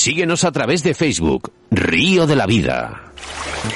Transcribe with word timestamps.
síguenos 0.00 0.44
a 0.44 0.52
través 0.52 0.82
de 0.82 0.94
Facebook, 0.94 1.52
Río 1.70 2.26
de 2.26 2.34
la 2.34 2.46
Vida. 2.46 3.12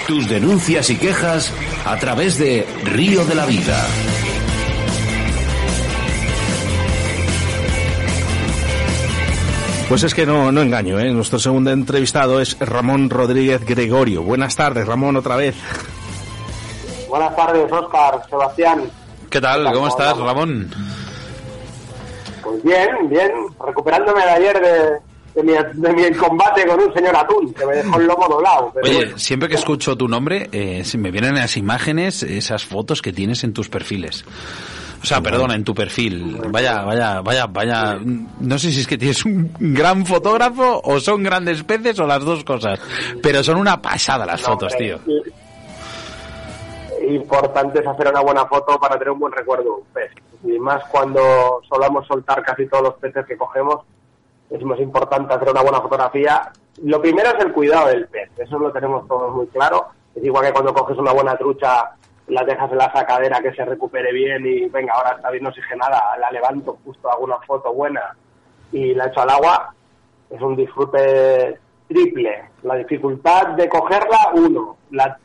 Tus 0.07 0.27
denuncias 0.27 0.89
y 0.89 0.97
quejas 0.97 1.53
a 1.85 1.97
través 1.99 2.39
de 2.39 2.67
Río 2.83 3.27
de 3.27 3.35
la 3.35 3.45
Vida. 3.45 3.77
Pues 9.87 10.03
es 10.03 10.15
que 10.15 10.25
no, 10.25 10.51
no 10.51 10.63
engaño, 10.63 10.99
¿eh? 10.99 11.11
Nuestro 11.11 11.39
segundo 11.39 11.71
entrevistado 11.71 12.41
es 12.41 12.59
Ramón 12.59 13.11
Rodríguez 13.11 13.63
Gregorio. 13.67 14.23
Buenas 14.23 14.57
tardes, 14.57 14.87
Ramón, 14.87 15.17
otra 15.17 15.37
vez. 15.37 15.55
Buenas 17.07 17.37
tardes, 17.37 17.71
Oscar, 17.71 18.23
Sebastián. 18.31 18.91
¿Qué 19.29 19.43
tal? 19.43 19.71
¿Cómo 19.75 19.89
estás, 19.89 20.17
Ramón? 20.17 20.71
Pues 22.43 22.63
bien, 22.63 22.89
bien. 23.11 23.31
Recuperándome 23.63 24.25
de 24.25 24.31
ayer 24.31 24.61
de, 24.61 25.14
mi, 25.43 25.53
de 25.53 25.93
mi 25.93 26.17
combate 26.17 26.67
con 26.67 26.81
un 26.81 26.95
señor 26.95 27.17
atún, 27.17 27.53
que 27.53 27.67
me 27.67 27.77
dejó 27.77 27.99
el 27.99 28.07
lomo 28.07 28.29
doblado. 28.29 28.71
pero 28.73 28.87
Oye, 28.87 28.97
bueno. 28.97 29.19
siempre 29.19 29.49
que 29.49 29.57
escucho 29.57 29.97
tu 29.97 30.07
nombre, 30.09 30.49
eh, 30.53 30.85
se 30.85 30.99
me 30.99 31.11
vienen 31.11 31.35
las 31.35 31.57
imágenes, 31.57 32.23
esas 32.23 32.65
fotos 32.65 33.03
que 33.03 33.13
tienes 33.13 33.43
en 33.45 33.53
tus 33.53 33.69
perfiles. 33.69 34.25
O 35.03 35.07
sea, 35.07 35.21
perdona, 35.21 35.55
en 35.55 35.65
tu 35.65 35.75
perfil. 35.75 36.41
Vaya, 36.51 36.81
vaya, 36.83 37.21
vaya, 37.21 37.47
vaya. 37.47 37.99
No 38.41 38.59
sé 38.59 38.71
si 38.71 38.81
es 38.81 38.87
que 38.87 38.97
tienes 38.97 39.23
un 39.27 39.53
gran 39.59 40.07
fotógrafo 40.07 40.81
o 40.83 40.99
son 40.99 41.23
grandes 41.23 41.63
peces 41.63 41.99
o 41.99 42.07
las 42.07 42.25
dos 42.25 42.43
cosas. 42.43 42.81
Pero 43.23 43.45
son 43.45 43.59
una 43.59 43.83
pasada 43.83 44.25
las 44.25 44.41
fotos, 44.41 44.75
tío. 44.79 44.99
Importante 47.07 47.81
es 47.81 47.87
hacer 47.87 48.09
una 48.09 48.21
buena 48.23 48.47
foto 48.47 48.81
para 48.81 48.95
tener 48.95 49.11
un 49.11 49.19
buen 49.19 49.33
recuerdo 49.35 49.65
de 49.65 49.71
un 49.71 49.85
pez. 49.93 50.11
Y 50.43 50.59
más 50.59 50.83
cuando 50.91 51.61
solamos 51.69 52.07
soltar 52.07 52.43
casi 52.43 52.67
todos 52.67 52.85
los 52.85 52.95
peces 52.95 53.27
que 53.27 53.37
cogemos, 53.37 53.83
es 54.51 54.63
más 54.63 54.79
importante 54.81 55.35
hacer 55.35 55.51
una 55.51 55.63
buena 55.63 55.81
fotografía. 55.81 56.53
Lo 56.83 57.01
primero 57.01 57.31
es 57.31 57.45
el 57.45 57.53
cuidado 57.53 57.89
del 57.89 58.07
pez, 58.09 58.31
eso 58.39 58.59
lo 58.59 58.73
tenemos 58.73 59.07
todos 59.07 59.35
muy 59.35 59.47
claro. 59.49 59.87
Es 60.15 60.25
igual 60.25 60.47
que 60.47 60.53
cuando 60.53 60.75
coges 60.75 60.97
una 60.99 61.13
buena 61.13 61.37
trucha, 61.37 61.91
la 62.29 62.45
dejas 62.45 62.71
en 62.71 62.79
la 62.79 62.93
sacadera 62.93 63.41
que 63.41 63.53
se 63.53 63.65
recupere 63.65 64.13
bien 64.13 64.47
y 64.47 64.67
venga, 64.69 64.95
ahora 64.95 65.17
está 65.17 65.31
bien 65.31 65.47
oxigenada, 65.47 66.01
la 66.19 66.31
levanto, 66.31 66.79
justo 66.85 67.11
hago 67.11 67.25
una 67.25 67.39
foto 67.41 67.73
buena 67.73 68.17
y 68.73 68.95
la 68.95 69.07
echo 69.07 69.21
al 69.21 69.31
agua. 69.31 69.75
Es 70.31 70.41
un 70.41 70.57
disfrute 70.57 71.59
triple. 71.89 72.51
La 72.63 72.77
dificultad 72.77 73.49
de 73.49 73.69
cogerla, 73.69 74.31
uno. 74.35 74.77
La 74.91 75.19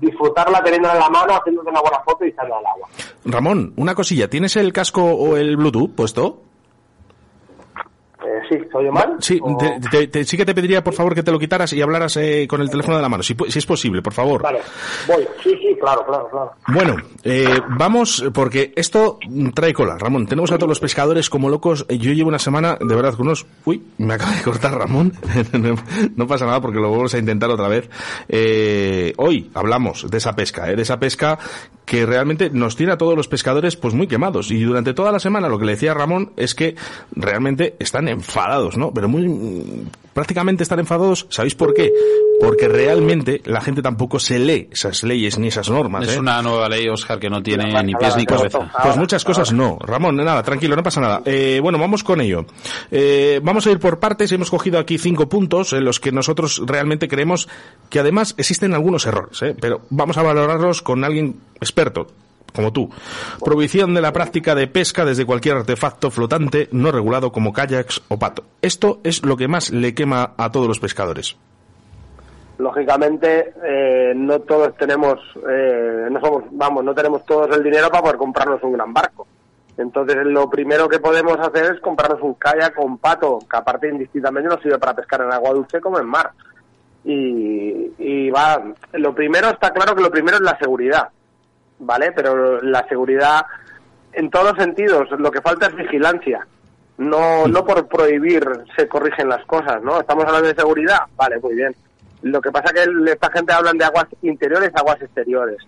disfrutarla 0.00 0.62
teniéndola 0.62 0.94
en 0.94 1.00
la 1.00 1.10
mano, 1.10 1.34
haciéndote 1.34 1.70
una 1.70 1.80
buena 1.80 1.98
foto 2.00 2.24
y 2.24 2.28
echando 2.28 2.56
al 2.56 2.66
agua. 2.66 2.88
Ramón, 3.24 3.72
una 3.76 3.94
cosilla, 3.94 4.28
¿tienes 4.28 4.56
el 4.56 4.72
casco 4.72 5.04
o 5.04 5.36
el 5.36 5.56
Bluetooth 5.56 5.94
puesto? 5.94 6.42
Eh, 8.28 8.40
sí, 8.48 8.56
¿se 8.70 8.76
oye 8.76 8.90
mal? 8.90 9.16
Sí, 9.20 9.38
¿O- 9.42 9.56
te- 9.56 9.80
te- 9.90 10.06
te- 10.08 10.24
sí 10.24 10.36
que 10.36 10.44
te 10.44 10.54
pediría 10.54 10.84
por 10.84 10.92
favor 10.92 11.14
que 11.14 11.22
te 11.22 11.32
lo 11.32 11.38
quitaras 11.38 11.72
y 11.72 11.80
hablaras 11.80 12.16
eh, 12.18 12.46
con 12.48 12.60
el 12.60 12.68
teléfono 12.68 12.96
de 12.96 13.02
la 13.02 13.08
mano, 13.08 13.22
si, 13.22 13.34
es 13.54 13.64
posible, 13.66 14.02
por 14.02 14.12
favor. 14.12 14.42
Vale, 14.42 14.60
voy. 15.06 15.26
Sí, 15.42 15.50
sí, 15.58 15.76
claro, 15.80 16.04
claro, 16.04 16.28
claro. 16.30 16.52
Bueno, 16.68 16.96
eh, 17.24 17.58
vamos, 17.78 18.22
porque 18.34 18.72
esto 18.76 19.18
trae 19.54 19.72
cola, 19.72 19.96
Ramón. 19.98 20.26
Tenemos 20.26 20.52
a 20.52 20.56
todos 20.58 20.68
los 20.68 20.80
pescadores 20.80 21.30
como 21.30 21.48
locos. 21.48 21.86
Yo 21.88 22.12
llevo 22.12 22.28
una 22.28 22.38
semana, 22.38 22.76
de 22.80 22.94
verdad, 22.94 23.14
con 23.14 23.26
unos... 23.28 23.46
Uy, 23.64 23.82
me 23.98 24.14
acaba 24.14 24.32
de 24.32 24.42
cortar 24.42 24.74
Ramón. 24.76 25.12
no, 26.16 26.26
pasa 26.26 26.44
nada 26.44 26.60
porque 26.60 26.78
lo 26.80 26.90
vamos 26.90 27.14
a 27.14 27.18
intentar 27.18 27.48
otra 27.50 27.68
vez. 27.68 27.88
Hoy 29.16 29.50
hablamos 29.54 30.10
de 30.10 30.18
esa 30.18 30.34
pesca, 30.34 30.70
¿eh? 30.70 30.76
de 30.76 30.82
esa 30.82 30.98
pesca 30.98 31.38
que 31.84 32.04
realmente 32.04 32.50
nos 32.50 32.76
tiene 32.76 32.92
a 32.92 32.98
todos 32.98 33.16
los 33.16 33.28
pescadores 33.28 33.76
pues 33.76 33.94
muy 33.94 34.06
quemados. 34.06 34.50
Y 34.50 34.62
durante 34.62 34.92
toda 34.92 35.10
la 35.12 35.18
semana 35.18 35.48
lo 35.48 35.58
que 35.58 35.64
le 35.64 35.72
decía 35.72 35.94
Ramón 35.94 36.32
es 36.36 36.54
que 36.54 36.76
realmente 37.12 37.76
están 37.78 38.08
enfadados, 38.18 38.76
¿no? 38.76 38.92
Pero 38.92 39.08
muy... 39.08 39.86
prácticamente 40.12 40.62
están 40.62 40.80
enfadados. 40.80 41.26
¿Sabéis 41.30 41.54
por 41.54 41.74
qué? 41.74 41.92
Porque 42.40 42.68
realmente 42.68 43.40
la 43.44 43.60
gente 43.60 43.82
tampoco 43.82 44.18
se 44.18 44.38
lee 44.38 44.68
esas 44.72 45.02
leyes 45.02 45.38
ni 45.38 45.48
esas 45.48 45.70
normas. 45.70 46.06
Es 46.06 46.16
¿eh? 46.16 46.18
una 46.18 46.42
nueva 46.42 46.68
ley, 46.68 46.88
Oscar, 46.88 47.18
que 47.18 47.30
no 47.30 47.42
tiene 47.42 47.64
pasa 47.64 47.82
ni 47.82 47.94
pies 47.94 48.08
nada, 48.10 48.16
ni 48.16 48.26
cabeza. 48.26 48.70
Pues 48.82 48.96
muchas 48.96 49.24
cosas 49.24 49.52
no. 49.52 49.78
Ramón, 49.80 50.16
nada, 50.16 50.42
tranquilo, 50.42 50.76
no 50.76 50.82
pasa 50.82 51.00
nada. 51.00 51.22
Eh, 51.24 51.60
bueno, 51.62 51.78
vamos 51.78 52.04
con 52.04 52.20
ello. 52.20 52.44
Eh, 52.90 53.40
vamos 53.42 53.66
a 53.66 53.70
ir 53.70 53.78
por 53.78 53.98
partes. 53.98 54.30
Hemos 54.32 54.50
cogido 54.50 54.78
aquí 54.78 54.98
cinco 54.98 55.28
puntos 55.28 55.72
en 55.72 55.84
los 55.84 56.00
que 56.00 56.12
nosotros 56.12 56.62
realmente 56.66 57.08
creemos 57.08 57.48
que 57.88 58.00
además 58.00 58.34
existen 58.36 58.74
algunos 58.74 59.06
errores, 59.06 59.40
¿eh? 59.42 59.56
pero 59.60 59.82
vamos 59.90 60.16
a 60.18 60.22
valorarlos 60.22 60.82
con 60.82 61.04
alguien 61.04 61.40
experto. 61.60 62.08
Como 62.54 62.72
tú. 62.72 62.90
Prohibición 63.44 63.94
de 63.94 64.00
la 64.00 64.12
práctica 64.12 64.54
de 64.54 64.66
pesca 64.66 65.04
desde 65.04 65.26
cualquier 65.26 65.56
artefacto 65.56 66.10
flotante 66.10 66.68
no 66.72 66.90
regulado 66.90 67.30
como 67.30 67.52
kayaks 67.52 68.02
o 68.08 68.18
pato. 68.18 68.44
Esto 68.62 69.00
es 69.04 69.24
lo 69.24 69.36
que 69.36 69.48
más 69.48 69.70
le 69.70 69.94
quema 69.94 70.32
a 70.36 70.50
todos 70.50 70.66
los 70.66 70.80
pescadores. 70.80 71.36
Lógicamente, 72.58 73.54
eh, 73.64 74.12
no 74.16 74.40
todos 74.40 74.76
tenemos, 74.76 75.20
eh, 75.48 76.08
no 76.10 76.20
somos, 76.20 76.44
vamos, 76.50 76.82
no 76.82 76.92
tenemos 76.92 77.24
todos 77.24 77.56
el 77.56 77.62
dinero 77.62 77.88
para 77.88 78.02
poder 78.02 78.16
comprarnos 78.16 78.60
un 78.64 78.72
gran 78.72 78.92
barco. 78.92 79.28
Entonces, 79.76 80.16
lo 80.24 80.50
primero 80.50 80.88
que 80.88 80.98
podemos 80.98 81.38
hacer 81.38 81.76
es 81.76 81.80
comprarnos 81.80 82.20
un 82.20 82.34
kayak 82.34 82.74
con 82.74 82.98
pato, 82.98 83.38
que 83.48 83.56
aparte 83.56 83.88
indistintamente 83.88 84.48
nos 84.48 84.60
sirve 84.60 84.76
para 84.78 84.96
pescar 84.96 85.20
en 85.20 85.32
agua 85.32 85.52
dulce 85.52 85.80
como 85.80 86.00
en 86.00 86.06
mar. 86.06 86.32
Y, 87.04 87.92
y 87.96 88.28
va, 88.30 88.60
lo 88.94 89.14
primero 89.14 89.50
está 89.50 89.70
claro 89.70 89.94
que 89.94 90.02
lo 90.02 90.10
primero 90.10 90.38
es 90.38 90.42
la 90.42 90.58
seguridad, 90.58 91.08
¿vale? 91.78 92.12
Pero 92.12 92.60
la 92.62 92.86
seguridad 92.88 93.46
en 94.12 94.30
todos 94.30 94.50
los 94.52 94.58
sentidos, 94.64 95.08
lo 95.18 95.30
que 95.30 95.40
falta 95.40 95.66
es 95.66 95.76
vigilancia. 95.76 96.46
No, 96.96 97.46
no 97.46 97.64
por 97.64 97.86
prohibir 97.86 98.44
se 98.76 98.88
corrigen 98.88 99.28
las 99.28 99.44
cosas, 99.46 99.80
¿no? 99.82 100.00
Estamos 100.00 100.24
hablando 100.24 100.48
de 100.48 100.54
seguridad, 100.54 101.00
vale, 101.16 101.38
muy 101.38 101.54
bien. 101.54 101.74
Lo 102.22 102.40
que 102.40 102.50
pasa 102.50 102.72
que 102.74 102.82
el- 102.82 103.06
esta 103.06 103.30
gente 103.30 103.52
hablan 103.52 103.78
de 103.78 103.84
aguas 103.84 104.06
interiores, 104.22 104.72
aguas 104.74 105.00
exteriores. 105.00 105.58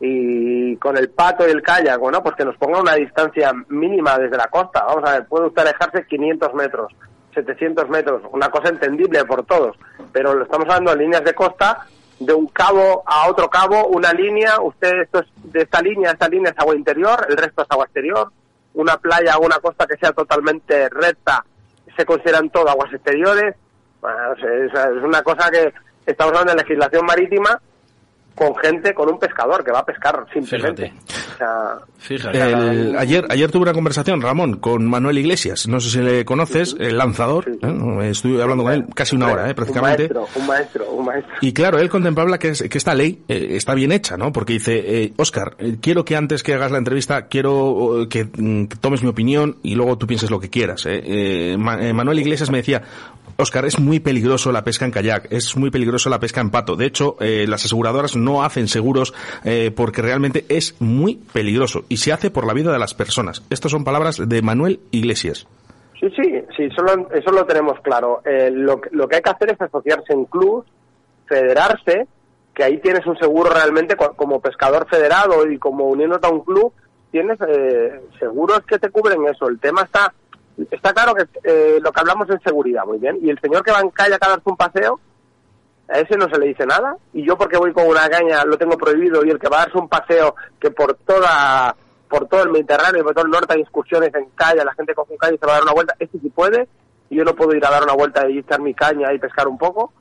Y 0.00 0.76
con 0.76 0.98
el 0.98 1.08
pato 1.08 1.46
y 1.48 1.50
el 1.52 1.62
kayak, 1.62 1.98
bueno, 1.98 2.22
pues 2.22 2.34
que 2.36 2.44
nos 2.44 2.56
ponga 2.58 2.80
una 2.80 2.94
distancia 2.94 3.52
mínima 3.68 4.18
desde 4.18 4.36
la 4.36 4.48
costa. 4.48 4.84
Vamos 4.84 5.08
a 5.08 5.12
ver, 5.12 5.26
puede 5.26 5.46
usted 5.46 5.62
alejarse 5.62 6.06
500 6.06 6.52
metros, 6.52 6.92
700 7.32 7.88
metros, 7.88 8.20
una 8.32 8.50
cosa 8.50 8.68
entendible 8.68 9.24
por 9.24 9.46
todos. 9.46 9.76
Pero 10.12 10.34
lo 10.34 10.44
estamos 10.44 10.66
hablando 10.68 10.92
en 10.92 10.98
líneas 10.98 11.24
de 11.24 11.32
costa, 11.32 11.86
de 12.18 12.32
un 12.32 12.46
cabo 12.46 13.02
a 13.06 13.28
otro 13.28 13.48
cabo, 13.48 13.86
una 13.88 14.12
línea, 14.12 14.60
usted 14.60 15.02
esto 15.02 15.20
es 15.20 15.26
de 15.52 15.62
esta 15.62 15.80
línea 15.80 16.10
a 16.10 16.12
esta 16.12 16.28
línea 16.28 16.52
es 16.52 16.58
agua 16.58 16.76
interior, 16.76 17.26
el 17.28 17.36
resto 17.36 17.62
es 17.62 17.68
agua 17.70 17.84
exterior. 17.84 18.30
Una 18.74 18.96
playa 18.96 19.36
o 19.36 19.44
una 19.44 19.58
costa 19.58 19.86
que 19.86 19.96
sea 19.96 20.12
totalmente 20.12 20.88
recta, 20.88 21.44
se 21.96 22.04
consideran 22.04 22.50
todo 22.50 22.68
aguas 22.68 22.92
exteriores. 22.92 23.54
Bueno, 24.00 24.32
es, 24.32 24.72
es 24.72 25.02
una 25.02 25.22
cosa 25.22 25.50
que 25.50 25.72
estamos 26.06 26.32
hablando 26.32 26.52
de 26.52 26.62
legislación 26.62 27.06
marítima 27.06 27.60
con 28.34 28.54
gente, 28.56 28.92
con 28.94 29.08
un 29.08 29.18
pescador 29.18 29.64
que 29.64 29.70
va 29.70 29.80
a 29.80 29.84
pescar 29.86 30.26
simplemente. 30.32 30.92
O 31.34 31.36
sea, 31.38 31.78
Fíjate. 31.98 32.40
El- 32.42 32.96
ayer, 32.98 33.24
ayer 33.30 33.50
tuve 33.50 33.62
una 33.62 33.72
conversación, 33.72 34.20
Ramón, 34.20 34.56
con 34.58 34.84
Manuel 34.86 35.18
Iglesias. 35.18 35.66
No 35.68 35.80
sé 35.80 35.90
si 35.90 35.98
le 36.00 36.24
conoces, 36.24 36.76
el 36.78 36.98
lanzador. 36.98 37.48
¿eh? 37.48 38.10
Estuve 38.10 38.42
hablando 38.42 38.64
con 38.64 38.72
él 38.72 38.84
casi 38.94 39.16
una 39.16 39.32
hora, 39.32 39.48
¿eh? 39.50 39.54
prácticamente. 39.54 40.08
Un 40.12 40.14
maestro, 40.16 40.26
un 40.40 40.46
maestro, 40.46 40.90
un 40.90 41.04
maestro. 41.06 41.34
Y 41.40 41.52
claro, 41.52 41.78
él 41.78 41.88
contemplaba 41.88 42.38
que, 42.38 42.48
es- 42.48 42.62
que 42.68 42.78
esta 42.78 42.94
ley 42.94 43.22
eh, 43.28 43.48
está 43.52 43.74
bien 43.74 43.92
hecha, 43.92 44.16
¿no? 44.16 44.32
Porque 44.32 44.54
dice, 44.54 44.82
eh, 45.04 45.12
Oscar, 45.16 45.54
eh, 45.58 45.76
quiero 45.80 46.04
que 46.04 46.16
antes 46.16 46.42
que 46.42 46.54
hagas 46.54 46.70
la 46.72 46.78
entrevista, 46.78 47.26
quiero 47.26 48.06
que, 48.10 48.24
mm, 48.24 48.66
que 48.66 48.76
tomes 48.76 49.02
mi 49.02 49.08
opinión 49.08 49.56
y 49.62 49.74
luego 49.76 49.96
tú 49.96 50.06
pienses 50.06 50.30
lo 50.30 50.40
que 50.40 50.50
quieras. 50.50 50.84
¿eh? 50.86 51.02
Eh, 51.04 51.56
Ma- 51.58 51.80
eh, 51.80 51.92
Manuel 51.92 52.18
Iglesias 52.18 52.50
me 52.50 52.58
decía, 52.58 52.82
Oscar, 53.36 53.64
es 53.64 53.78
muy 53.80 54.00
peligroso 54.00 54.52
la 54.52 54.62
pesca 54.64 54.84
en 54.84 54.90
kayak, 54.90 55.26
es 55.30 55.56
muy 55.56 55.70
peligroso 55.70 56.08
la 56.10 56.20
pesca 56.20 56.40
en 56.40 56.50
pato. 56.50 56.76
De 56.76 56.86
hecho, 56.86 57.16
eh, 57.20 57.46
las 57.48 57.64
aseguradoras 57.64 58.14
no 58.16 58.44
hacen 58.44 58.68
seguros 58.68 59.12
eh, 59.44 59.72
porque 59.74 60.02
realmente 60.02 60.44
es 60.48 60.76
muy 60.80 61.16
peligroso 61.16 61.84
y 61.88 61.96
se 61.96 62.12
hace 62.12 62.30
por 62.30 62.46
la 62.46 62.52
vida 62.52 62.72
de 62.72 62.78
las 62.78 62.94
personas. 62.94 63.42
Estas 63.50 63.72
son 63.72 63.84
palabras 63.84 64.20
de 64.28 64.42
Manuel 64.42 64.80
Iglesias. 64.90 65.46
Sí, 66.00 66.08
sí, 66.16 66.22
sí, 66.56 66.64
eso 66.64 66.82
lo, 66.82 67.10
eso 67.12 67.30
lo 67.30 67.44
tenemos 67.46 67.80
claro. 67.82 68.20
Eh, 68.24 68.50
lo, 68.52 68.80
lo 68.90 69.08
que 69.08 69.16
hay 69.16 69.22
que 69.22 69.30
hacer 69.30 69.50
es 69.52 69.60
asociarse 69.60 70.12
en 70.12 70.26
clubs, 70.26 70.66
federarse, 71.26 72.06
que 72.54 72.62
ahí 72.64 72.78
tienes 72.78 73.06
un 73.06 73.16
seguro 73.16 73.50
realmente 73.50 73.96
co- 73.96 74.12
como 74.14 74.40
pescador 74.40 74.86
federado 74.88 75.50
y 75.50 75.58
como 75.58 75.84
uniéndote 75.86 76.26
a 76.26 76.30
un 76.30 76.42
club, 76.44 76.72
tienes 77.10 77.38
eh, 77.48 78.00
seguros 78.18 78.60
que 78.68 78.78
te 78.78 78.90
cubren 78.90 79.24
eso. 79.26 79.48
El 79.48 79.58
tema 79.58 79.82
está, 79.82 80.12
está 80.70 80.92
claro 80.92 81.14
que 81.14 81.26
eh, 81.44 81.78
lo 81.82 81.90
que 81.92 82.00
hablamos 82.00 82.28
es 82.30 82.40
seguridad, 82.44 82.84
muy 82.84 82.98
bien. 82.98 83.18
Y 83.22 83.30
el 83.30 83.40
señor 83.40 83.62
que 83.64 83.72
va 83.72 83.80
en 83.80 83.90
calle 83.90 84.14
a 84.14 84.18
darse 84.18 84.42
un 84.44 84.56
paseo, 84.56 85.00
a 85.88 85.98
ese 85.98 86.16
no 86.16 86.28
se 86.28 86.38
le 86.38 86.46
dice 86.48 86.64
nada. 86.66 86.96
Y 87.12 87.26
yo 87.26 87.36
porque 87.36 87.56
voy 87.58 87.72
con 87.72 87.86
una 87.86 88.08
caña 88.08 88.44
lo 88.44 88.56
tengo 88.56 88.76
prohibido 88.76 89.24
y 89.24 89.30
el 89.30 89.38
que 89.38 89.48
va 89.48 89.58
a 89.58 89.64
darse 89.66 89.78
un 89.78 89.88
paseo 89.88 90.34
que 90.60 90.70
por 90.70 90.94
toda 91.06 91.74
por 92.08 92.28
todo 92.28 92.44
el 92.44 92.50
Mediterráneo, 92.50 93.02
por 93.02 93.12
todo 93.14 93.24
el 93.24 93.30
norte 93.32 93.54
hay 93.54 93.62
excursiones 93.62 94.14
en 94.14 94.26
calle, 94.36 94.64
la 94.64 94.74
gente 94.74 94.94
coge 94.94 95.12
un 95.12 95.18
caña 95.18 95.34
y 95.34 95.38
se 95.38 95.46
va 95.46 95.52
a 95.52 95.54
dar 95.56 95.62
una 95.64 95.72
vuelta, 95.72 95.96
este 95.98 96.18
sí 96.20 96.30
puede, 96.30 96.68
y 97.10 97.16
yo 97.16 97.24
no 97.24 97.34
puedo 97.34 97.54
ir 97.56 97.66
a 97.66 97.70
dar 97.70 97.82
una 97.82 97.94
vuelta 97.94 98.28
y 98.28 98.38
echar 98.38 98.60
mi 98.60 98.72
caña 98.72 99.12
y 99.12 99.18
pescar 99.18 99.48
un 99.48 99.58
poco. 99.58 99.92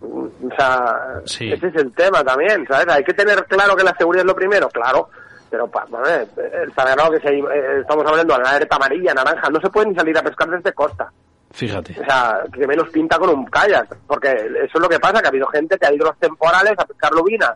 Mm, 0.00 0.46
O 0.50 0.56
sea, 0.56 1.20
Sí. 1.26 1.52
ese 1.52 1.66
es 1.66 1.74
el 1.74 1.92
tema 1.92 2.24
también, 2.24 2.64
¿sabes? 2.66 2.86
Hay 2.88 3.04
que 3.04 3.12
tener 3.12 3.44
claro 3.46 3.76
que 3.76 3.82
la 3.84 3.94
seguridad 3.98 4.22
es 4.24 4.26
lo 4.28 4.34
primero, 4.36 4.68
claro, 4.70 5.10
pero 5.50 5.70
ver, 6.04 6.28
el 6.62 6.72
sagrado 6.74 7.10
que 7.12 7.20
se, 7.20 7.28
eh, 7.38 7.80
estamos 7.80 8.04
hablando 8.06 8.34
de 8.36 8.42
la 8.42 8.50
alerta 8.50 8.76
amarilla, 8.76 9.14
naranja, 9.14 9.48
no 9.50 9.60
se 9.60 9.70
puede 9.70 9.88
ni 9.88 9.94
salir 9.94 10.16
a 10.18 10.22
pescar 10.22 10.48
desde 10.50 10.72
costa. 10.72 11.10
Fíjate. 11.50 11.96
O 12.00 12.04
sea, 12.04 12.42
que 12.52 12.66
menos 12.66 12.88
pinta 12.90 13.18
con 13.18 13.30
un 13.30 13.46
kayak. 13.46 13.96
Porque 14.06 14.30
eso 14.30 14.72
es 14.74 14.80
lo 14.80 14.88
que 14.88 15.00
pasa, 15.00 15.20
que 15.20 15.26
ha 15.26 15.30
habido 15.30 15.46
gente 15.48 15.78
que 15.78 15.86
ha 15.86 15.92
ido 15.92 16.06
los 16.06 16.18
temporales 16.18 16.74
a 16.76 16.84
pescar 16.84 17.12
lubinas. 17.12 17.52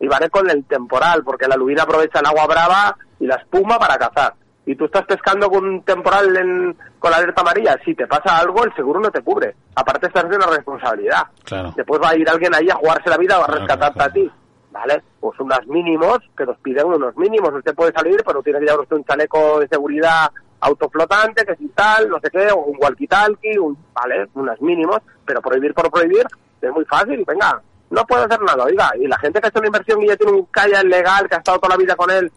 Y 0.00 0.08
vale 0.08 0.30
con 0.30 0.48
el 0.50 0.64
temporal, 0.64 1.22
porque 1.22 1.46
la 1.46 1.56
lubina 1.56 1.82
aprovecha 1.82 2.20
el 2.20 2.26
agua 2.26 2.46
brava 2.46 2.96
y 3.18 3.26
la 3.26 3.36
espuma 3.36 3.78
para 3.78 3.96
cazar. 3.98 4.34
Y 4.66 4.74
tú 4.74 4.86
estás 4.86 5.04
pescando 5.04 5.48
con 5.50 5.64
un 5.64 5.82
temporal 5.82 6.36
en, 6.36 6.76
con 6.98 7.10
la 7.10 7.18
alerta 7.18 7.42
amarilla. 7.42 7.76
Si 7.84 7.94
te 7.94 8.06
pasa 8.06 8.38
algo, 8.38 8.64
el 8.64 8.74
seguro 8.74 9.00
no 9.00 9.10
te 9.10 9.22
cubre. 9.22 9.54
Aparte 9.74 10.06
estás 10.06 10.28
de 10.28 10.36
una 10.36 10.46
responsabilidad. 10.46 11.22
Claro. 11.44 11.72
Después 11.76 12.00
va 12.02 12.10
a 12.10 12.16
ir 12.16 12.28
alguien 12.28 12.54
ahí 12.54 12.68
a 12.70 12.74
jugarse 12.76 13.10
la 13.10 13.16
vida 13.16 13.38
o 13.38 13.42
a 13.42 13.46
Claro, 13.46 13.60
rescatarte 13.60 13.94
claro. 13.98 14.10
a 14.10 14.12
ti. 14.14 14.30
¿Vale? 14.70 15.02
Pues 15.18 15.38
unos 15.40 15.66
mínimos, 15.66 16.18
que 16.36 16.46
nos 16.46 16.56
piden 16.58 16.86
unos 16.86 17.16
mínimos. 17.16 17.52
Usted 17.52 17.74
puede 17.74 17.92
salir, 17.92 18.22
pero 18.24 18.42
tiene 18.42 18.60
que 18.60 18.66
llevar 18.66 18.80
usted 18.80 18.96
un 18.96 19.04
chaleco 19.04 19.58
de 19.60 19.66
seguridad 19.68 20.30
autoflotante, 20.60 21.44
que 21.44 21.56
si 21.56 21.68
tal, 21.68 22.08
no 22.08 22.18
sé 22.20 22.30
qué, 22.30 22.48
o 22.52 22.56
un 22.58 22.78
walkie-talkie, 22.78 23.58
un, 23.58 23.76
¿vale? 23.92 24.28
Unos 24.34 24.60
mínimos. 24.62 24.98
Pero 25.24 25.40
prohibir 25.40 25.74
por 25.74 25.90
prohibir 25.90 26.24
es 26.62 26.70
muy 26.72 26.84
fácil. 26.84 27.24
Venga, 27.26 27.60
no 27.90 28.04
puedo 28.04 28.24
hacer 28.24 28.40
nada, 28.42 28.62
oiga. 28.64 28.90
Y 28.98 29.08
la 29.08 29.18
gente 29.18 29.40
que 29.40 29.46
ha 29.46 29.48
hecho 29.48 29.58
una 29.58 29.68
inversión 29.68 30.02
y 30.02 30.06
ya 30.08 30.16
tiene 30.16 30.32
un 30.32 30.44
kayak 30.46 30.84
legal, 30.84 31.28
que 31.28 31.34
ha 31.34 31.38
estado 31.38 31.58
toda 31.58 31.74
la 31.76 31.82
vida 31.82 31.96
con 31.96 32.10
él, 32.10 32.30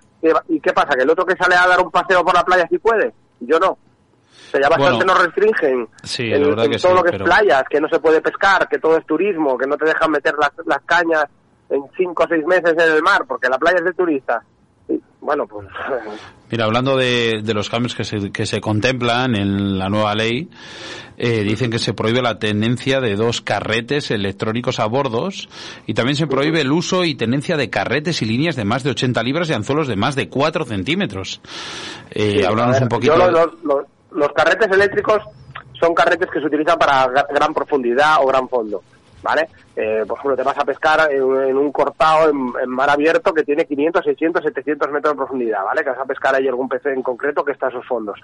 ¿y 0.49 0.59
qué 0.59 0.73
pasa? 0.73 0.95
¿Que 0.95 1.03
el 1.03 1.09
otro 1.09 1.25
que 1.25 1.35
sale 1.35 1.55
a 1.55 1.67
dar 1.67 1.81
un 1.81 1.91
paseo 1.91 2.23
por 2.23 2.33
la 2.33 2.43
playa 2.43 2.65
sí 2.69 2.77
puede? 2.79 3.13
Yo 3.41 3.59
no. 3.59 3.71
O 3.71 3.77
sea, 4.49 4.61
ya 4.61 4.69
bastante 4.69 4.97
Bueno, 5.05 5.13
nos 5.13 5.23
restringen 5.23 5.87
sí, 6.03 6.31
en, 6.31 6.43
en 6.43 6.55
todo 6.55 6.77
sí, 6.77 6.87
lo 6.95 7.03
que 7.03 7.11
pero- 7.11 7.25
es 7.25 7.29
playas, 7.29 7.63
que 7.69 7.81
no 7.81 7.89
se 7.89 7.99
puede 7.99 8.21
pescar, 8.21 8.67
que 8.67 8.79
todo 8.79 8.97
es 8.97 9.05
turismo, 9.05 9.57
que 9.57 9.67
no 9.67 9.77
te 9.77 9.85
dejan 9.85 10.09
meter 10.11 10.33
las, 10.39 10.51
las 10.65 10.81
cañas 10.85 11.25
en 11.73 11.83
cinco 11.97 12.23
o 12.23 12.27
seis 12.27 12.45
meses 12.45 12.73
en 12.73 12.93
el 12.95 13.01
mar, 13.01 13.25
porque 13.27 13.49
la 13.49 13.57
playa 13.57 13.77
es 13.79 13.85
de 13.85 13.93
turistas. 13.93 14.43
Bueno, 15.21 15.47
pues 15.47 15.67
Mira, 16.51 16.65
hablando 16.65 16.97
de, 16.97 17.41
de 17.43 17.53
los 17.53 17.69
cambios 17.69 17.95
que 17.95 18.03
se, 18.03 18.31
que 18.31 18.45
se 18.45 18.59
contemplan 18.61 19.35
en 19.35 19.79
la 19.79 19.89
nueva 19.89 20.13
ley, 20.13 20.49
eh, 21.17 21.43
dicen 21.43 21.71
que 21.71 21.79
se 21.79 21.93
prohíbe 21.93 22.21
la 22.21 22.37
tenencia 22.37 22.99
de 22.99 23.15
dos 23.15 23.41
carretes 23.41 24.11
electrónicos 24.11 24.79
a 24.79 24.85
bordos 24.85 25.47
y 25.87 25.93
también 25.93 26.15
se 26.17 26.27
prohíbe 26.27 26.61
el 26.61 26.71
uso 26.71 27.05
y 27.05 27.15
tenencia 27.15 27.55
de 27.57 27.69
carretes 27.69 28.21
y 28.21 28.25
líneas 28.25 28.55
de 28.55 28.65
más 28.65 28.83
de 28.83 28.91
80 28.91 29.23
libras 29.23 29.49
y 29.49 29.53
anzuelos 29.53 29.87
de 29.87 29.95
más 29.95 30.15
de 30.15 30.27
4 30.29 30.65
centímetros. 30.65 31.41
Eh, 32.11 32.39
Sí, 32.39 32.43
a 32.43 32.51
ver, 32.51 32.83
un 32.83 32.89
poquito. 32.89 33.15
yo 33.17 33.31
los, 33.31 33.49
los- 33.63 33.85
los 34.11 34.31
carretes 34.33 34.67
eléctricos 34.71 35.23
son 35.79 35.95
carretes 35.95 36.29
que 36.31 36.39
se 36.39 36.45
utilizan 36.45 36.77
para 36.77 37.07
gra- 37.07 37.25
gran 37.33 37.51
profundidad 37.53 38.17
o 38.21 38.27
gran 38.27 38.47
fondo, 38.47 38.83
¿vale? 39.23 39.47
Eh, 39.75 40.03
por 40.07 40.17
ejemplo, 40.17 40.35
te 40.35 40.43
vas 40.43 40.57
a 40.57 40.65
pescar 40.65 41.11
en, 41.11 41.23
un 41.23 41.71
cortado 41.71 42.29
en, 42.29 42.69
mar 42.69 42.89
abierto 42.89 43.33
que 43.33 43.43
tiene 43.43 43.65
500, 43.65 44.03
600, 44.03 44.43
700 44.43 44.91
metros 44.91 45.13
de 45.13 45.17
profundidad, 45.17 45.63
¿vale? 45.63 45.83
Que 45.83 45.89
vas 45.89 45.99
a 45.99 46.05
pescar 46.05 46.35
ahí 46.35 46.47
algún 46.47 46.69
pez 46.69 46.85
en 46.85 47.01
concreto 47.01 47.43
que 47.43 47.53
está 47.53 47.67
a 47.67 47.69
esos 47.69 47.87
fondos. 47.87 48.19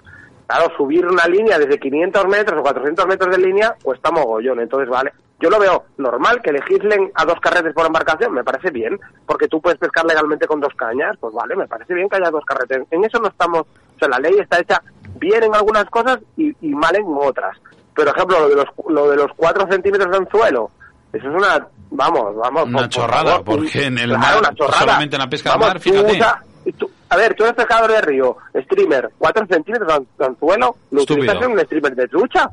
Claro, 0.46 0.72
subir 0.76 1.06
una 1.06 1.26
línea 1.26 1.58
desde 1.58 1.78
500 1.78 2.26
metros 2.28 2.60
o 2.60 2.62
400 2.62 3.06
metros 3.06 3.36
de 3.36 3.42
línea 3.42 3.74
cuesta 3.82 4.10
mogollón, 4.10 4.60
entonces, 4.60 4.88
¿vale? 4.88 5.12
Yo 5.40 5.48
lo 5.48 5.58
veo 5.58 5.84
normal 5.96 6.42
que 6.42 6.52
legislen 6.52 7.10
a 7.14 7.24
dos 7.24 7.40
carretes 7.40 7.72
por 7.72 7.86
embarcación, 7.86 8.34
me 8.34 8.44
parece 8.44 8.70
bien, 8.70 9.00
porque 9.26 9.48
tú 9.48 9.60
puedes 9.60 9.78
pescar 9.78 10.04
legalmente 10.04 10.46
con 10.46 10.60
dos 10.60 10.74
cañas, 10.74 11.16
pues 11.18 11.32
vale, 11.32 11.56
me 11.56 11.66
parece 11.66 11.94
bien 11.94 12.10
que 12.10 12.16
haya 12.16 12.30
dos 12.30 12.44
carretes. 12.44 12.82
En 12.90 13.04
eso 13.04 13.18
no 13.18 13.28
estamos, 13.28 13.62
o 13.62 13.98
sea, 13.98 14.08
la 14.08 14.18
ley 14.18 14.38
está 14.38 14.60
hecha 14.60 14.82
bien 15.18 15.42
en 15.44 15.54
algunas 15.54 15.86
cosas 15.86 16.18
y, 16.36 16.54
mal 16.74 16.94
en 16.94 17.06
otras. 17.08 17.56
Pero, 17.94 18.10
ejemplo, 18.10 18.40
lo 18.40 18.48
de 18.50 18.56
los, 18.56 18.68
lo 18.88 19.10
de 19.10 19.16
los 19.16 19.32
cuatro 19.34 19.66
centímetros 19.70 20.10
de 20.10 20.18
anzuelo, 20.18 20.70
eso 21.12 21.28
es 21.28 21.34
una, 21.34 21.66
vamos, 21.90 22.36
vamos. 22.36 22.64
Una 22.64 22.72
por- 22.72 22.82
por 22.82 22.88
chorrada, 22.88 23.30
favor, 23.32 23.44
porque 23.44 23.84
en 23.86 23.98
el 23.98 24.10
claro, 24.10 24.40
mar, 24.42 24.54
solamente 24.78 25.16
en 25.16 25.20
la 25.22 25.28
pesca 25.30 25.50
del 25.50 25.58
Vamos, 25.58 25.74
mar, 25.74 25.82
tú 25.82 25.90
fíjate. 25.90 26.12
usa- 26.16 26.42
y 26.64 26.72
tú- 26.72 26.90
a 27.08 27.16
ver, 27.16 27.34
tú 27.34 27.44
eres 27.44 27.56
pescador 27.56 27.90
de 27.90 28.00
río, 28.02 28.36
streamer, 28.62 29.10
cuatro 29.18 29.44
centímetros 29.46 29.88
de 29.88 29.94
an- 29.94 30.06
de 30.18 30.24
anzuelo, 30.26 30.76
lo 30.90 31.00
Estúpido. 31.00 31.24
utilizas 31.26 31.42
en 31.48 31.52
un 31.52 31.60
streamer 31.64 31.94
de 31.96 32.08
trucha, 32.08 32.50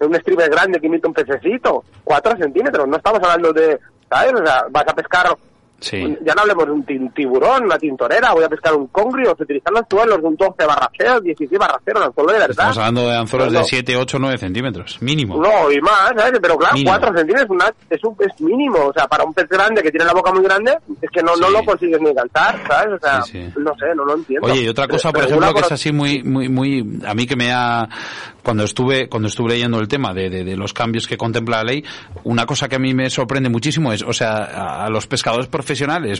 en 0.00 0.08
un 0.08 0.14
streamer 0.16 0.50
grande 0.50 0.80
que 0.80 0.86
imita 0.86 1.08
un 1.08 1.14
pececito, 1.14 1.84
cuatro 2.04 2.36
centímetros, 2.36 2.86
no 2.88 2.96
estamos 2.96 3.20
hablando 3.22 3.52
de, 3.52 3.78
¿sabes? 4.08 4.32
O 4.34 4.46
sea, 4.46 4.64
vas 4.70 4.84
a 4.88 4.94
pescar 4.94 5.26
Sí. 5.80 6.16
ya 6.24 6.34
no 6.34 6.42
hablemos 6.42 6.66
de 6.66 6.72
un 6.72 7.10
tiburón, 7.12 7.64
una 7.64 7.78
tintorera, 7.78 8.32
voy 8.32 8.44
a 8.44 8.48
pescar 8.48 8.74
un 8.74 8.86
congrio, 8.88 9.34
se 9.36 9.42
utilizan 9.44 9.74
los 9.74 9.84
suelos 9.90 10.20
de 10.20 10.26
un 10.28 10.36
12 10.36 10.66
barra 10.66 10.90
0, 10.98 11.20
16 11.22 11.58
barra 11.58 11.80
0, 11.84 12.00
anzuelo 12.04 12.32
de 12.32 12.38
verdad. 12.38 12.50
Estamos 12.50 12.78
hablando 12.78 13.08
de 13.08 13.16
anzuelos 13.16 13.48
No, 13.48 13.52
de 13.54 13.58
no. 13.60 13.64
7, 13.64 13.96
8, 13.96 14.18
9 14.20 14.38
centímetros, 14.38 14.98
mínimo. 15.00 15.40
No, 15.40 15.70
y 15.72 15.80
más, 15.80 16.12
¿sabes? 16.16 16.38
Pero 16.40 16.56
claro, 16.58 16.74
Mínimo. 16.74 16.90
4 16.98 17.08
centímetros 17.16 17.44
es, 17.44 17.50
una- 17.50 17.74
es, 17.90 18.04
un, 18.04 18.16
es 18.20 18.40
mínimo. 18.40 18.78
O 18.86 18.92
sea, 18.92 19.06
para 19.08 19.24
un 19.24 19.32
pez 19.32 19.48
grande 19.48 19.82
que 19.82 19.90
tiene 19.90 20.04
la 20.04 20.12
boca 20.12 20.32
muy 20.32 20.42
grande, 20.44 20.76
es 21.00 21.10
que 21.10 21.22
no, 21.22 21.34
no 21.36 21.48
lo 21.50 21.64
consigues 21.64 22.00
ni 22.00 22.08
alcanzar, 22.10 22.60
¿sabes? 22.68 22.94
O 22.94 22.98
sea, 22.98 23.22
Sí, 23.22 23.32
sí. 23.32 23.52
no 23.58 23.72
sé, 23.78 23.86
no 23.96 24.04
lo 24.04 24.14
entiendo. 24.16 24.46
Oye, 24.48 24.62
y 24.62 24.68
otra 24.68 24.86
cosa, 24.86 25.10
por 25.12 25.22
pero 25.24 25.36
ejemplo, 25.36 25.54
que 25.54 25.60
es 25.60 25.72
así 25.72 25.92
muy, 25.92 26.22
muy, 26.22 26.48
muy, 26.48 27.00
a 27.06 27.14
mí 27.14 27.26
que 27.26 27.36
me 27.36 27.52
ha, 27.52 27.88
cuando 28.42 28.64
estuve, 28.64 29.08
cuando 29.08 29.28
estuve 29.28 29.50
leyendo 29.52 29.78
el 29.80 29.88
tema 29.88 30.12
de, 30.12 30.28
de, 30.28 30.44
de 30.44 30.56
los 30.56 30.72
cambios 30.72 31.06
que 31.06 31.16
contempla 31.16 31.58
la 31.58 31.64
ley, 31.64 31.84
una 32.24 32.44
cosa 32.44 32.68
que 32.68 32.76
a 32.76 32.78
mí 32.78 32.92
me 32.94 33.08
sorprende 33.08 33.48
muchísimo 33.48 33.92
es, 33.92 34.02
o 34.02 34.12
sea, 34.12 34.32
a, 34.44 34.84
a 34.84 34.90
los 34.90 35.06
pescadores 35.06 35.46
profesionales 35.46 35.69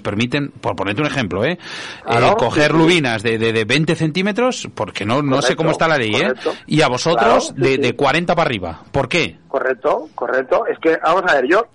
permiten, 0.00 0.50
por 0.50 0.76
ponerte 0.76 1.00
un 1.02 1.06
ejemplo, 1.06 1.44
eh, 1.44 1.58
Claro, 2.04 2.28
eh, 2.32 2.34
coger 2.38 2.70
sí, 2.72 2.76
lubinas 2.76 3.22
de, 3.22 3.38
de, 3.38 3.52
de 3.52 3.64
20 3.64 3.94
centímetros, 3.94 4.68
porque 4.74 5.04
no, 5.04 5.22
no 5.22 5.42
sé 5.42 5.56
cómo 5.56 5.70
está 5.70 5.86
la 5.88 5.98
ley, 5.98 6.12
correcto. 6.12 6.50
eh, 6.50 6.58
y 6.66 6.82
a 6.82 6.88
vosotros 6.88 7.52
Claro, 7.54 7.70
sí, 7.70 7.76
de, 7.76 7.78
de 7.78 7.96
40 7.96 8.34
para 8.34 8.46
arriba. 8.46 8.80
¿Por 8.92 9.08
qué? 9.08 9.38
Correcto, 9.48 10.08
correcto. 10.14 10.66
Es 10.66 10.78
que, 10.78 10.96
vamos 11.02 11.24
a 11.28 11.34
ver, 11.34 11.46
yo 11.46 11.66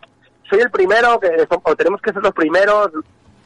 soy 0.50 0.60
el 0.60 0.70
primero 0.72 1.20
que, 1.20 1.30
o 1.64 1.76
tenemos 1.76 2.02
que 2.02 2.12
ser 2.14 2.22
los 2.22 2.34
primeros 2.34 2.92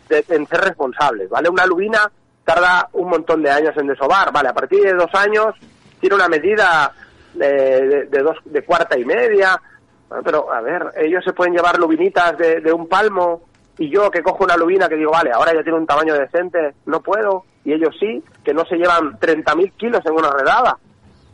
de- 0.09 0.25
en 0.29 0.45
ser 0.47 0.61
responsables, 0.61 1.29
¿vale? 1.29 1.49
Una 1.49 1.65
lubina 1.65 2.11
tarda 2.43 2.89
un 2.93 3.09
montón 3.09 3.41
de 3.43 3.51
años 3.51 3.75
en 3.77 3.87
desovar, 3.87 4.31
¿vale? 4.31 4.49
A 4.49 4.53
partir 4.53 4.81
de 4.81 4.93
dos 4.93 5.09
años 5.13 5.53
tiene 5.99 6.15
una 6.15 6.27
medida 6.27 6.91
de, 7.33 7.47
de, 7.47 8.05
de 8.05 8.19
dos, 8.23 8.37
de 8.45 8.63
cuarta 8.63 8.97
y 8.97 9.05
media, 9.05 9.61
Bueno, 10.07 10.23
pero 10.23 10.51
a 10.51 10.59
ver, 10.61 10.81
ellos 10.97 11.23
se 11.23 11.33
pueden 11.33 11.53
llevar 11.53 11.77
lubinitas 11.77 12.35
de, 12.39 12.59
de 12.61 12.73
un 12.73 12.87
palmo 12.87 13.48
y 13.79 13.89
yo 13.89 14.11
que 14.11 14.21
cojo 14.21 14.43
una 14.43 14.55
lubina 14.57 14.87
que 14.87 14.95
digo, 14.95 15.11
vale, 15.11 15.31
ahora 15.31 15.53
ya 15.53 15.63
tiene 15.63 15.79
un 15.79 15.87
tamaño 15.87 16.13
decente, 16.13 16.75
no 16.85 17.01
puedo, 17.01 17.45
y 17.65 17.73
ellos 17.73 17.95
sí, 17.99 18.23
que 18.43 18.53
no 18.53 18.63
se 18.65 18.75
llevan 18.75 19.17
30.000 19.19 19.71
kilos 19.77 20.05
en 20.05 20.13
una 20.13 20.29
redada 20.31 20.77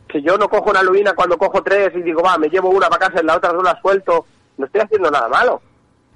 que 0.08 0.22
yo 0.22 0.38
no 0.38 0.48
cojo 0.48 0.70
una 0.70 0.82
lubina 0.82 1.14
cuando 1.14 1.36
cojo 1.36 1.62
tres 1.62 1.92
y 1.94 2.02
digo, 2.02 2.22
va, 2.22 2.38
me 2.38 2.48
llevo 2.48 2.70
una 2.70 2.88
para 2.88 3.08
casa 3.08 3.22
y 3.22 3.26
la 3.26 3.36
otra 3.36 3.52
no 3.52 3.62
la 3.62 3.78
suelto, 3.80 4.26
no 4.56 4.66
estoy 4.66 4.80
haciendo 4.82 5.10
nada 5.10 5.28
malo. 5.28 5.60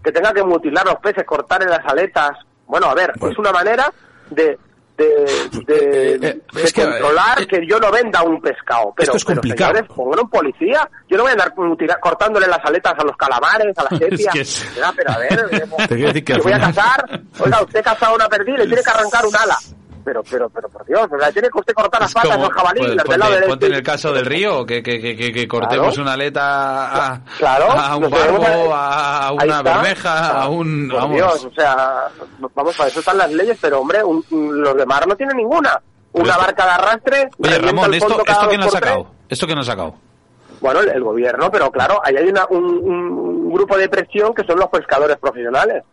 Que 0.03 0.13
tenga 0.13 0.33
que 0.33 0.43
mutilar 0.43 0.87
los 0.87 0.97
peces, 0.97 1.25
cortarle 1.25 1.69
las 1.69 1.85
aletas. 1.85 2.31
Bueno, 2.67 2.87
a 2.87 2.95
ver, 2.95 3.13
Bueno. 3.19 3.33
es 3.33 3.39
una 3.39 3.53
manera 3.53 3.93
de, 4.31 4.59
de, 5.05 5.65
de, 5.65 6.15
Eh, 6.15 6.19
eh, 6.23 6.41
de 6.53 6.73
que, 6.73 6.83
controlar 6.85 7.43
eh, 7.43 7.47
que 7.47 7.67
yo 7.67 7.79
no 7.79 7.91
venda 7.91 8.23
un 8.23 8.41
pescado. 8.41 8.93
Pero, 8.97 9.05
esto 9.05 9.17
es 9.17 9.25
pero, 9.25 9.41
complicado. 9.41 9.73
señores, 9.75 9.93
pongan 9.97 10.21
un 10.21 10.31
policía. 10.31 10.89
Yo 11.09 11.17
no 11.17 11.23
voy 11.25 11.31
a 11.31 11.33
andar 11.33 11.53
cortándole 12.01 12.47
las 12.47 12.65
aletas 12.65 12.95
a 12.99 13.05
los 13.05 13.17
calamares, 13.17 13.77
a 13.79 13.83
las 13.91 13.99
sepias. 13.99 14.33
que 14.35 14.41
es- 14.41 14.67
Oiga, 14.77 14.93
pero 14.97 15.11
a 15.13 15.19
ver, 15.19 15.49
Te 15.89 16.25
que 16.25 16.35
voy 16.39 16.53
a 16.53 16.61
cazar. 16.61 17.21
Oiga, 17.39 17.63
usted 17.63 17.79
ha 17.81 17.83
cazado 17.83 18.15
una 18.15 18.29
perdida 18.29 18.55
y 18.57 18.59
le 18.59 18.67
tiene 18.67 18.83
que 18.83 18.91
arrancar 18.91 19.27
un 19.27 19.37
ala. 19.37 19.57
Pero, 20.05 20.23
pero, 20.31 20.49
pero, 20.49 20.69
por 20.69 20.85
Dios, 20.87 21.07
o 21.13 21.19
sea, 21.19 21.31
tiene 21.31 21.49
que 21.51 21.59
usted 21.59 21.75
cortar 21.75 22.01
las 22.01 22.13
patas 22.15 22.31
al 22.39 22.51
jabalí, 22.51 22.81
pues, 22.81 23.05
del 23.05 23.19
lado 23.21 23.33
ponte, 23.33 23.47
ponte 23.49 23.67
en 23.67 23.75
el 23.75 23.83
caso 23.83 24.13
del 24.13 24.25
río, 24.27 24.65
que, 24.65 24.83
que, 24.83 25.01
que, 25.01 25.33
que- 25.33 25.49
cortemos 25.49 25.89
Claro. 25.89 26.03
una 26.03 26.13
aleta 26.15 27.13
a, 27.13 27.25
Claro, 27.39 27.71
a 27.71 27.97
un 27.97 28.11
barbo, 28.11 28.75
a- 28.75 29.33
una 29.33 29.63
bermeja, 29.63 30.43
a 30.43 30.49
un... 30.49 30.89
Por 30.89 31.01
vamos. 31.01 31.17
Dios, 31.17 31.45
o 31.45 31.51
sea, 31.53 32.09
vamos, 32.55 32.77
para 32.77 32.89
eso 32.89 33.01
están 33.01 33.19
las 33.19 33.31
leyes, 33.33 33.59
pero 33.61 33.81
hombre, 33.81 34.03
un- 34.03 34.25
los 34.31 34.75
de 34.77 34.87
mar 34.87 35.07
no 35.07 35.15
tienen 35.17 35.37
ninguna. 35.37 35.81
Una 36.13 36.31
esto- 36.31 36.41
barca 36.41 36.65
de 36.65 36.71
arrastre. 36.71 37.29
Oye, 37.39 37.59
Ramón, 37.59 37.95
¿esto, 37.95 38.09
esto 38.27 38.49
quién 38.49 38.61
lo 38.61 38.67
ha 38.67 38.71
tres. 38.71 38.81
sacado? 38.81 39.07
¿Esto 39.29 39.47
quién 39.47 39.57
lo 39.57 39.63
ha 39.63 39.67
sacado? 39.67 39.95
Bueno, 40.61 40.81
el, 40.81 40.89
el 40.91 41.03
gobierno, 41.05 41.51
pero 41.51 41.71
claro, 41.71 42.01
ahí 42.05 42.17
hay 42.17 42.29
una, 42.29 42.47
un, 42.51 42.65
un 42.65 43.53
grupo 43.53 43.77
de 43.79 43.89
presión 43.89 44.35
que 44.35 44.45
son 44.45 44.59
los 44.59 44.69
pescadores 44.69 45.17
profesionales. 45.19 45.85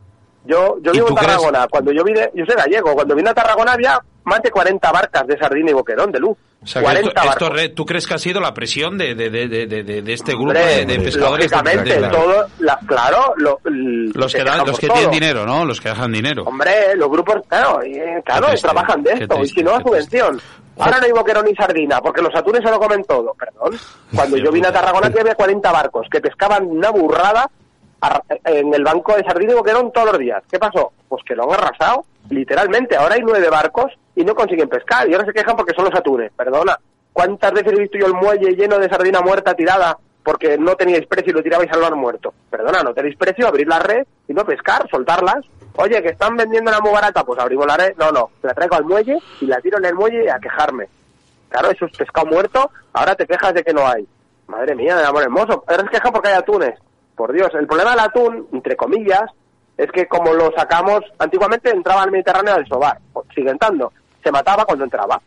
Yo, 0.47 0.77
yo 0.81 0.91
¿Y 0.91 0.95
vivo 0.95 1.09
en 1.09 1.15
crees- 1.15 1.27
Tarragona. 1.27 1.67
Cuando 1.69 1.91
yo 1.91 2.03
vine, 2.03 2.29
yo 2.33 2.45
soy 2.45 2.55
gallego. 2.55 2.93
Cuando 2.93 3.15
vine 3.15 3.29
a 3.29 3.33
Tarragona 3.33 3.73
había 3.73 3.99
más 4.23 4.41
de 4.41 4.49
40 4.51 4.91
barcas 4.91 5.27
de 5.27 5.37
sardina 5.37 5.71
y 5.71 5.73
boquerón 5.73 6.11
de 6.11 6.19
luz. 6.19 6.37
O 6.63 6.65
sea, 6.67 6.81
que 6.81 6.85
40 6.85 7.07
esto, 7.09 7.19
esto 7.21 7.45
barcos. 7.45 7.61
re- 7.61 7.69
¿Tú 7.69 7.85
crees 7.85 8.07
que 8.07 8.13
ha 8.15 8.17
sido 8.17 8.39
la 8.41 8.53
presión 8.53 8.97
de, 8.97 9.13
de, 9.15 9.29
de, 9.29 9.47
de, 9.47 9.67
de- 9.67 10.13
este 10.13 10.31
grupo 10.31 10.47
Hombre, 10.49 10.85
de, 10.85 10.99
pescadores? 10.99 11.51
lógicamente, 11.51 12.01
de- 12.01 12.07
todo, 12.09 12.45
la- 12.59 12.79
claro, 12.87 13.33
lo- 13.37 13.59
los 13.63 14.33
que, 14.33 14.43
dan, 14.43 14.65
los 14.65 14.79
que 14.79 14.87
todo. 14.87 14.95
tienen 14.97 15.11
dinero, 15.11 15.45
¿no? 15.45 15.63
Los 15.65 15.79
que 15.79 15.89
dejan 15.89 16.11
dinero. 16.11 16.43
Hombre, 16.43 16.95
los 16.95 17.09
grupos, 17.09 17.35
claro, 17.47 17.79
y, 17.85 17.93
eh, 17.95 18.21
claro, 18.25 18.47
triste, 18.47 18.67
trabajan 18.67 19.03
de 19.03 19.11
esto, 19.13 19.35
triste, 19.35 19.45
y 19.45 19.47
si 19.59 19.63
no, 19.63 19.75
a 19.75 19.81
subvención. 19.81 20.41
Ahora 20.79 20.99
no 20.99 21.05
hay 21.05 21.11
boquerón 21.11 21.45
ni 21.45 21.55
sardina, 21.55 22.01
porque 22.01 22.21
los 22.21 22.35
atunes 22.35 22.61
se 22.63 22.69
lo 22.69 22.79
comen 22.79 23.03
todo, 23.03 23.33
perdón. 23.33 23.79
Cuando 24.15 24.37
yo 24.37 24.51
vine 24.51 24.67
a. 24.67 24.71
Tarragona 24.73 25.07
aquí 25.07 25.19
había 25.19 25.35
40 25.35 25.71
barcos 25.71 26.07
que 26.11 26.19
pescaban 26.21 26.65
una 26.65 26.89
burrada 26.89 27.49
en 28.45 28.73
el 28.73 28.83
banco 28.83 29.15
de 29.15 29.23
sardina 29.23 29.53
y 29.53 29.55
boquerón 29.55 29.91
todos 29.91 30.11
los 30.11 30.19
días. 30.19 30.43
¿Qué 30.49 30.59
pasó? 30.59 30.91
Pues 31.07 31.23
que 31.23 31.35
lo 31.35 31.43
han 31.43 31.59
arrasado, 31.59 32.05
literalmente. 32.29 32.95
Ahora 32.95 33.15
hay 33.15 33.21
nueve 33.21 33.49
barcos 33.49 33.91
y 34.15 34.23
no 34.23 34.35
consiguen 34.35 34.69
pescar, 34.69 35.07
y 35.07 35.13
ahora 35.13 35.25
se 35.25 35.33
quejan 35.33 35.55
porque 35.55 35.73
son 35.73 35.85
los 35.85 35.95
atunes, 35.95 36.31
perdona. 36.35 36.77
¿Cuántas 37.13 37.51
veces 37.51 37.73
he 37.73 37.81
visto 37.81 37.97
yo 37.97 38.07
el 38.07 38.13
muelle 38.13 38.55
lleno 38.55 38.77
de 38.77 38.89
sardina 38.89 39.21
muerta 39.21 39.55
tirada 39.55 39.97
porque 40.23 40.57
no 40.57 40.75
teníais 40.75 41.07
precio 41.07 41.31
y 41.31 41.33
lo 41.33 41.43
tirabais 41.43 41.71
al 41.71 41.81
mar 41.81 41.95
muerto? 41.95 42.33
Perdona, 42.49 42.83
no 42.83 42.93
tenéis 42.93 43.15
precio, 43.17 43.47
abrir 43.47 43.67
la 43.67 43.79
red 43.79 44.05
y 44.27 44.33
no 44.33 44.45
pescar, 44.45 44.87
soltarlas. 44.89 45.45
Oye, 45.77 46.01
que 46.01 46.09
están 46.09 46.35
vendiéndola 46.35 46.79
muy 46.79 46.91
barata, 46.91 47.23
pues 47.23 47.39
abrimos 47.39 47.65
la 47.65 47.77
red. 47.77 47.95
No, 47.97 48.11
no, 48.11 48.31
la 48.43 48.53
traigo 48.53 48.75
al 48.75 48.85
muelle 48.85 49.17
y 49.41 49.45
la 49.45 49.61
tiro 49.61 49.77
en 49.77 49.85
el 49.85 49.95
muelle 49.95 50.29
a 50.29 50.39
quejarme. 50.39 50.87
Claro, 51.49 51.71
eso 51.71 51.85
es 51.85 51.97
pescado 51.97 52.27
muerto, 52.27 52.69
ahora 52.93 53.15
te 53.15 53.25
quejas 53.25 53.53
de 53.53 53.63
que 53.63 53.73
no 53.73 53.87
hay. 53.87 54.07
Madre 54.47 54.75
mía, 54.75 54.95
de 54.95 55.05
amor 55.05 55.23
hermoso. 55.23 55.63
Ahora 55.67 55.83
es 55.83 55.89
queja 55.89 56.11
porque 56.11 56.29
hay 56.29 56.35
atunes. 56.35 56.79
Por 57.17 57.33
Dios, 57.33 57.49
el 57.55 57.65
problema 57.65 57.91
del 57.91 58.01
atún, 58.01 58.47
entre 58.53 58.77
comillas, 58.77 59.23
es 59.75 59.91
que 59.91 60.07
como 60.07 60.33
lo 60.33 60.51
sacamos, 60.51 61.01
antiguamente 61.17 61.71
entraba 61.71 62.03
al 62.03 62.11
Mediterráneo 62.11 62.53
del 62.53 62.67
sobar, 62.67 62.99
sigue 63.33 63.49
entrando, 63.49 63.91
se 64.23 64.31
mataba 64.31 64.65
cuando 64.65 64.83
entraba. 64.83 65.19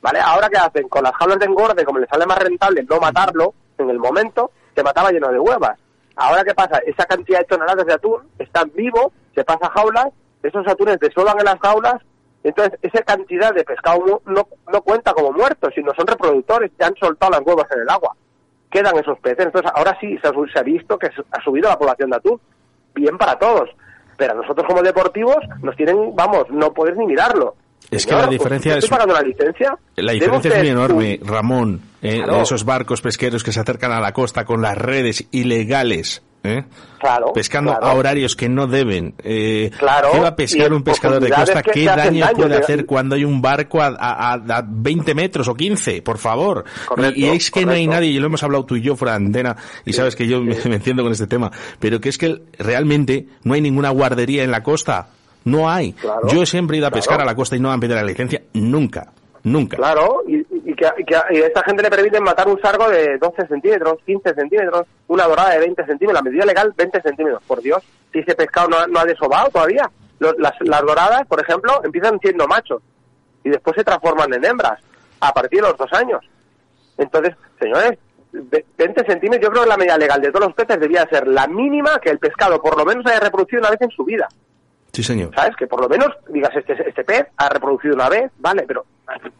¿Vale? 0.00 0.20
Ahora 0.20 0.48
qué 0.48 0.56
hacen? 0.56 0.88
Con 0.88 1.04
las 1.04 1.12
jaulas 1.12 1.38
de 1.38 1.44
engorde, 1.44 1.84
como 1.84 1.98
les 1.98 2.08
sale 2.08 2.24
más 2.24 2.38
rentable 2.38 2.82
no 2.88 2.98
matarlo 2.98 3.52
en 3.76 3.90
el 3.90 3.98
momento, 3.98 4.52
se 4.74 4.82
mataba 4.82 5.12
lleno 5.12 5.30
de 5.30 5.38
huevas. 5.38 5.78
Ahora 6.16 6.44
qué 6.44 6.54
pasa? 6.54 6.78
Esa 6.78 7.04
cantidad 7.04 7.40
de 7.40 7.44
toneladas 7.44 7.84
de 7.84 7.92
atún 7.92 8.22
están 8.38 8.72
vivos, 8.74 9.12
se 9.34 9.44
pasa 9.44 9.66
a 9.66 9.70
jaulas, 9.70 10.08
esos 10.42 10.66
atunes 10.66 10.98
desuelvan 10.98 11.38
en 11.40 11.44
las 11.44 11.60
jaulas, 11.60 11.96
entonces 12.42 12.78
esa 12.80 13.02
cantidad 13.02 13.52
de 13.52 13.64
pescado 13.64 14.22
no, 14.24 14.48
no 14.72 14.82
cuenta 14.82 15.12
como 15.12 15.30
muertos, 15.32 15.72
sino 15.74 15.92
son 15.94 16.06
reproductores, 16.06 16.70
ya 16.78 16.86
han 16.86 16.96
soltado 16.96 17.32
las 17.32 17.42
huevas 17.42 17.66
en 17.70 17.82
el 17.82 17.90
agua. 17.90 18.16
Quedan 18.74 18.98
esos 18.98 19.16
peces. 19.20 19.46
Entonces 19.46 19.70
ahora 19.72 19.96
sí 20.00 20.18
se 20.20 20.26
ha, 20.26 20.32
se 20.52 20.58
ha 20.58 20.62
visto 20.64 20.98
que 20.98 21.06
ha 21.06 21.44
subido 21.44 21.68
la 21.68 21.78
población 21.78 22.10
de 22.10 22.16
atún. 22.16 22.40
Bien 22.92 23.16
para 23.16 23.38
todos. 23.38 23.70
Pero 24.16 24.34
nosotros 24.34 24.66
como 24.66 24.82
deportivos 24.82 25.36
nos 25.62 25.76
tienen, 25.76 26.12
vamos, 26.16 26.50
no 26.50 26.72
puedes 26.74 26.96
ni 26.96 27.06
mirarlo. 27.06 27.54
Es 27.88 28.04
que 28.04 28.14
la 28.14 28.26
diferencia 28.26 28.76
es... 28.76 28.88
pagando 28.88 29.14
la 29.14 29.22
licencia? 29.22 29.78
La 29.94 30.12
diferencia 30.12 30.50
es 30.50 30.58
muy 30.58 30.68
enorme, 30.68 31.20
Ramón. 31.22 31.80
Eh, 32.02 32.24
Esos 32.40 32.64
barcos 32.64 33.00
pesqueros 33.00 33.44
que 33.44 33.52
se 33.52 33.60
acercan 33.60 33.92
a 33.92 34.00
la 34.00 34.12
costa 34.12 34.44
con 34.44 34.60
las 34.60 34.76
redes 34.76 35.28
ilegales. 35.30 36.20
¿Eh? 36.44 36.64
Claro, 36.98 37.32
pescando 37.32 37.72
claro. 37.72 37.86
a 37.86 37.94
horarios 37.94 38.36
que 38.36 38.48
no 38.48 38.66
deben. 38.66 39.14
Eh, 39.22 39.70
claro, 39.78 40.10
¿Qué 40.12 40.20
va 40.20 40.28
a 40.28 40.36
pescar 40.36 40.72
un 40.72 40.82
pescador 40.82 41.22
de 41.22 41.30
costa? 41.30 41.62
que 41.62 41.72
¿Qué 41.72 41.84
daño 41.84 42.24
daño, 42.24 42.36
puede 42.36 42.56
hacer 42.56 42.86
cuando 42.86 43.16
hay 43.16 43.24
un 43.24 43.42
barco 43.42 43.82
a, 43.82 43.88
a, 43.88 44.32
a 44.34 44.64
20 44.66 45.14
metros 45.14 45.48
o 45.48 45.54
15? 45.54 46.02
Por 46.02 46.18
favor. 46.18 46.64
Correcto, 46.86 47.18
y, 47.18 47.24
y 47.24 47.28
es 47.30 47.50
que 47.50 47.66
no 47.66 47.72
hay 47.72 47.86
nadie, 47.86 48.10
y 48.10 48.18
lo 48.18 48.26
hemos 48.26 48.42
hablado 48.42 48.64
tú 48.64 48.76
y 48.76 48.82
yo 48.82 48.94
fuera 48.96 49.18
de 49.18 49.26
antena, 49.26 49.56
y 49.84 49.92
sabes 49.92 50.14
que 50.14 50.26
yo 50.26 50.40
me, 50.40 50.56
me 50.64 50.76
enciendo 50.76 51.02
con 51.02 51.12
este 51.12 51.26
tema, 51.26 51.50
pero 51.78 52.00
que 52.00 52.08
es 52.08 52.18
que 52.18 52.42
realmente 52.58 53.26
no 53.42 53.54
hay 53.54 53.60
ninguna 53.60 53.90
guardería 53.90 54.44
en 54.44 54.50
la 54.50 54.62
costa. 54.62 55.08
No 55.44 55.70
hay. 55.70 55.92
Claro, 55.92 56.26
yo 56.28 56.46
siempre 56.46 56.76
he 56.76 56.78
ido 56.78 56.86
a 56.86 56.90
pescar 56.90 57.16
claro. 57.16 57.28
a 57.28 57.32
la 57.32 57.36
costa 57.36 57.56
y 57.56 57.60
no 57.60 57.68
me 57.68 57.74
han 57.74 57.80
pedido 57.80 57.96
la 57.96 58.04
licencia. 58.04 58.42
Nunca. 58.54 59.12
Nunca. 59.42 59.76
Claro, 59.76 60.22
y, 60.26 60.38
y 60.64 60.74
que, 60.74 60.86
y 60.98 61.04
que 61.04 61.16
a 61.16 61.26
y 61.30 61.36
a 61.42 61.46
esta 61.46 61.62
gente 61.62 61.82
le 61.82 61.90
permiten 61.90 62.22
matar 62.22 62.48
un 62.48 62.60
sargo 62.60 62.88
de 62.88 63.18
12 63.18 63.46
centímetros, 63.46 63.98
15 64.06 64.34
centímetros, 64.34 64.86
una 65.08 65.24
dorada 65.24 65.50
de 65.50 65.58
20 65.60 65.84
centímetros, 65.84 66.14
la 66.14 66.22
medida 66.30 66.44
legal 66.46 66.72
20 66.76 67.02
centímetros, 67.02 67.42
por 67.44 67.60
Dios, 67.60 67.82
si 68.12 68.20
ese 68.20 68.34
pescado 68.34 68.68
no, 68.68 68.78
ha- 68.78 68.86
no 68.86 69.00
ha 69.00 69.04
desobado 69.04 69.50
todavía. 69.50 69.90
Los- 70.18 70.38
las, 70.38 70.54
las 70.60 70.80
doradas, 70.82 71.26
por 71.26 71.40
ejemplo, 71.40 71.80
empiezan 71.84 72.18
siendo 72.20 72.46
machos 72.46 72.82
y 73.42 73.50
después 73.50 73.76
se 73.76 73.84
transforman 73.84 74.32
en 74.32 74.44
hembras 74.44 74.80
a 75.20 75.32
partir 75.32 75.60
de 75.60 75.68
los 75.68 75.76
dos 75.76 75.92
años. 75.92 76.20
Entonces, 76.96 77.34
señores, 77.60 77.98
ve- 78.32 78.64
20 78.78 79.04
centímetros, 79.04 79.42
yo 79.46 79.50
creo 79.50 79.62
que 79.64 79.68
la 79.68 79.76
medida 79.76 79.98
legal 79.98 80.20
de 80.20 80.30
todos 80.30 80.46
los 80.46 80.54
peces 80.54 80.80
debía 80.80 81.06
ser 81.08 81.26
la 81.28 81.46
mínima 81.46 81.98
que 82.00 82.10
el 82.10 82.18
pescado 82.18 82.62
por 82.62 82.76
lo 82.78 82.84
menos 82.84 83.04
haya 83.06 83.20
reproducido 83.20 83.60
una 83.60 83.70
vez 83.70 83.80
en 83.82 83.90
su 83.90 84.04
vida. 84.04 84.28
Sí, 84.92 85.02
señor. 85.02 85.34
¿sabes? 85.34 85.56
Que 85.56 85.66
por 85.66 85.80
lo 85.80 85.88
menos 85.88 86.08
digas, 86.28 86.52
este, 86.54 86.88
este 86.88 87.02
pez 87.04 87.26
ha 87.36 87.48
reproducido 87.48 87.94
una 87.94 88.08
vez, 88.08 88.30
vale, 88.38 88.62
pero 88.66 88.84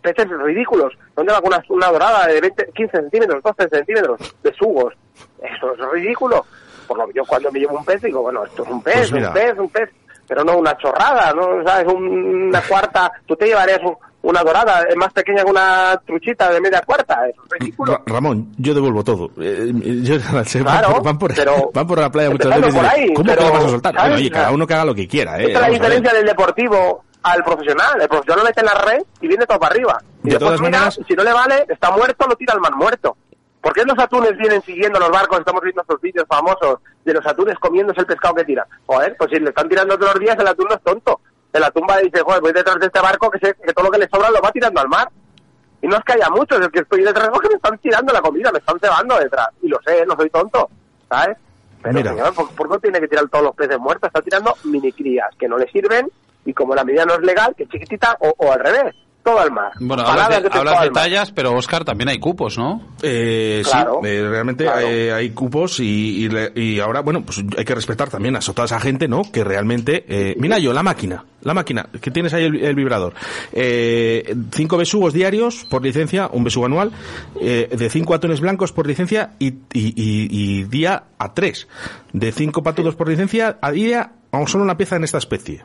peces 0.03 0.29
ridículos. 0.29 0.93
¿Dónde 1.17 1.33
va 1.33 1.41
con 1.41 1.49
una, 1.53 1.63
una 1.69 1.87
dorada 1.89 2.27
de 2.27 2.41
20, 2.41 2.71
15 2.75 2.97
centímetros, 2.97 3.43
12 3.43 3.69
centímetros 3.69 4.35
de 4.43 4.53
sugos? 4.55 4.95
Eso 5.43 5.73
es 5.75 5.93
ridículo. 5.93 6.45
Por 6.87 6.99
lo 6.99 7.07
que 7.07 7.15
yo 7.15 7.25
cuando 7.25 7.51
me 7.51 7.61
llevo 7.61 7.79
un 7.79 7.85
pez 7.85 8.03
digo, 8.03 8.23
bueno, 8.23 8.45
esto 8.45 8.63
es 8.65 8.69
un 8.71 8.83
pez, 8.83 9.11
Pues 9.11 9.27
un 9.27 9.33
pez, 9.33 9.59
un 9.59 9.69
pez, 9.71 9.89
pero 10.29 10.45
no 10.45 10.59
una 10.59 10.77
chorrada, 10.77 11.33
¿no? 11.33 11.63
¿Sabes? 11.65 11.87
Un- 11.93 12.49
una 12.49 12.61
cuarta, 12.63 13.11
tú 13.27 13.35
te 13.37 13.47
llevarías 13.47 13.81
un- 13.83 13.97
una 14.23 14.43
dorada 14.43 14.83
eh, 14.89 14.97
más 14.97 15.13
pequeña 15.13 15.45
que 15.45 15.51
una 15.51 16.01
truchita 16.07 16.51
de 16.51 16.59
media 16.61 16.81
cuarta, 16.87 17.29
es 17.29 17.35
ridículo. 17.59 17.93
Ra- 17.93 18.03
Ramón, 18.07 18.53
yo 18.57 18.73
devuelvo 18.75 19.05
todo. 19.05 19.31
Eh, 19.39 19.71
yo, 20.03 20.19
se 20.19 20.63
van, 20.63 20.79
Claro, 20.81 21.01
van, 21.03 21.19
por, 21.19 21.35
pero- 21.35 21.71
van 21.75 21.87
por 21.87 21.99
la 21.99 22.11
playa 22.11 22.31
muchas 22.31 22.57
veces 22.61 22.75
por 22.75 22.87
ahí, 22.87 23.13
¿cómo 23.15 23.27
pero, 23.29 23.43
lo 23.47 23.53
vas 23.53 23.65
a 23.65 23.69
soltar? 23.69 23.95
Bueno, 23.95 24.15
oye, 24.17 24.31
cada 24.31 24.51
uno 24.51 24.67
que 24.67 24.75
haga 24.75 24.85
lo 24.87 24.95
que 24.95 25.07
quiera. 25.09 25.39
Eh, 25.39 25.47
Esta 25.49 25.59
es 25.59 25.61
la 25.61 25.69
diferencia 25.69 26.13
del 26.15 26.27
deportivo 26.27 27.05
al 27.25 27.43
profesional. 27.43 28.01
El 28.01 28.09
profesional 28.09 28.45
mete 28.45 28.61
en 28.61 28.67
la 28.67 28.75
red 28.75 29.03
y 29.21 29.27
viene 29.29 29.47
todo 29.47 29.59
para 29.59 29.75
arriba. 29.75 29.99
Y 30.23 30.29
De 30.29 30.31
después 30.31 30.41
todas 30.41 30.61
mira, 30.61 30.71
maneras- 30.79 31.01
si 31.07 31.15
no 31.15 31.25
le 31.25 31.33
vale, 31.33 31.67
está 31.69 31.91
muerto, 31.91 32.27
lo 32.29 32.37
tira 32.37 32.55
al 32.55 32.61
mar 32.61 32.75
muerto. 32.77 33.17
¿Por 33.61 33.73
qué 33.73 33.83
los 33.85 33.99
atunes 33.99 34.37
vienen 34.37 34.61
siguiendo 34.63 34.99
los 35.01 35.11
barcos? 35.11 35.39
Estamos 35.41 35.63
viendo 35.63 35.81
estos 35.83 36.01
vídeos 36.01 36.27
famosos 36.29 36.79
de 37.05 37.15
los 37.15 37.27
atunes 37.27 37.59
comiéndose 37.59 38.01
el 38.01 38.07
pescado 38.07 38.35
que 38.35 38.45
tira. 38.45 38.67
Joder, 38.87 39.17
pues 39.19 39.31
si 39.31 39.41
le 39.41 39.49
están 39.49 39.69
tirando 39.69 39.97
todos 39.99 40.13
los 40.15 40.21
días, 40.21 40.37
el 40.39 40.47
atún 40.47 40.67
no 40.69 40.75
es 40.77 40.83
tonto. 40.83 41.21
El 41.53 41.65
atún 41.65 41.87
va 41.89 42.01
y 42.03 42.07
dice, 42.07 42.21
joder, 42.23 42.41
voy 42.43 42.53
detrás 42.53 42.79
de 42.79 42.87
este 42.87 43.01
barco 43.01 43.31
que, 43.31 43.39
sé 43.39 43.55
que 43.65 43.73
todo 43.73 43.87
lo 43.87 43.91
que 43.91 43.99
le 43.99 44.09
sobra 44.09 44.31
lo 44.31 44.41
va 44.43 44.53
tirando 44.53 44.81
al 44.81 44.89
mar. 44.89 45.09
Y 45.81 45.87
no 45.87 45.97
es 45.97 46.05
que 46.05 46.13
haya 46.13 46.29
muchos, 46.31 46.61
es 46.61 46.69
que 46.69 46.81
estoy 46.81 47.03
detrás 47.05 47.29
porque 47.33 47.49
me 47.49 47.55
están 47.55 47.79
tirando 47.79 48.13
la 48.13 48.21
comida, 48.21 48.51
me 48.53 48.59
están 48.59 48.79
cebando 48.81 49.19
detrás. 49.19 49.49
Y 49.63 49.69
lo 49.69 49.79
sé, 49.83 50.05
no 50.07 50.15
soy 50.17 50.29
tonto, 50.31 50.69
¿sabes? 51.09 51.37
Pero 51.83 51.95
Mira. 51.95 52.11
señor, 52.13 52.35
¿por, 52.35 52.51
por 52.55 52.71
qué 52.71 52.79
tiene 52.81 53.01
que 53.01 53.09
tirar 53.09 53.29
todos 53.29 53.45
los 53.45 53.55
peces 53.55 53.79
muertos? 53.79 54.09
Está 54.09 54.21
tirando 54.23 54.55
mini 54.65 54.93
crías 54.93 55.29
que 55.39 55.49
no 55.49 55.57
le 55.59 55.71
sirven 55.71 56.11
y 56.45 56.53
como 56.53 56.75
la 56.75 56.85
medida 56.85 57.05
no 57.05 57.15
es 57.15 57.21
legal, 57.21 57.55
que 57.57 57.67
chiquitita 57.67 58.17
o, 58.21 58.35
o 58.37 58.53
al 58.53 58.61
revés, 58.61 58.95
todo 59.23 59.41
al 59.41 59.51
mar. 59.51 59.73
Bueno, 59.81 60.03
hablas 60.07 60.43
de, 60.43 60.49
hablas 60.53 60.93
tallas, 60.93 61.31
pero 61.33 61.55
Oscar, 61.55 61.83
también 61.83 62.11
hay 62.11 62.19
cupos, 62.19 62.59
¿no? 62.59 62.83
Eh, 63.03 63.63
Claro, 63.65 64.01
sí, 64.03 64.09
eh, 64.11 64.29
realmente 64.29 64.65
claro. 64.65 64.87
eh, 64.87 65.13
hay 65.15 65.31
cupos 65.31 65.81
y, 65.81 66.25
y, 66.25 66.29
le- 66.29 66.53
y 66.55 66.79
ahora, 66.79 67.01
bueno, 67.01 67.23
pues 67.25 67.43
hay 67.57 67.65
que 67.65 67.75
respetar 67.75 68.11
también 68.11 68.37
a 68.37 68.41
toda 68.41 68.67
esa 68.67 68.79
gente, 68.81 69.09
¿no? 69.09 69.23
Que 69.33 69.43
realmente... 69.43 70.05
Eh, 70.09 70.35
mira 70.39 70.59
yo, 70.59 70.75
la 70.75 70.83
máquina, 70.83 71.25
la 71.41 71.55
máquina, 71.55 71.89
que 72.03 72.11
tienes 72.11 72.35
ahí 72.35 72.45
el, 72.45 72.63
el 72.63 72.75
vibrador. 72.75 73.15
Eh, 73.53 74.35
cinco 74.53 74.77
besugos 74.77 75.15
diarios 75.15 75.65
por 75.71 75.83
licencia, 75.83 76.29
un 76.31 76.45
besugo 76.45 76.67
anual, 76.67 76.93
eh, 77.41 77.71
de 77.75 77.89
cinco 77.89 78.13
atunes 78.13 78.41
blancos 78.41 78.73
por 78.73 78.87
licencia 78.87 79.31
y, 79.39 79.47
y, 79.49 79.55
y- 79.73 80.29
y 80.29 80.65
día 80.65 81.05
a 81.19 81.33
tres. 81.33 81.67
De 82.13 82.31
cinco 82.31 82.63
patudos 82.63 82.95
por 82.95 83.09
licencia 83.09 83.57
a 83.63 83.71
día, 83.73 84.13
vamos, 84.31 84.51
solo 84.51 84.65
una 84.65 84.77
pieza 84.77 84.97
en 84.97 85.05
esta 85.05 85.17
especie. 85.17 85.63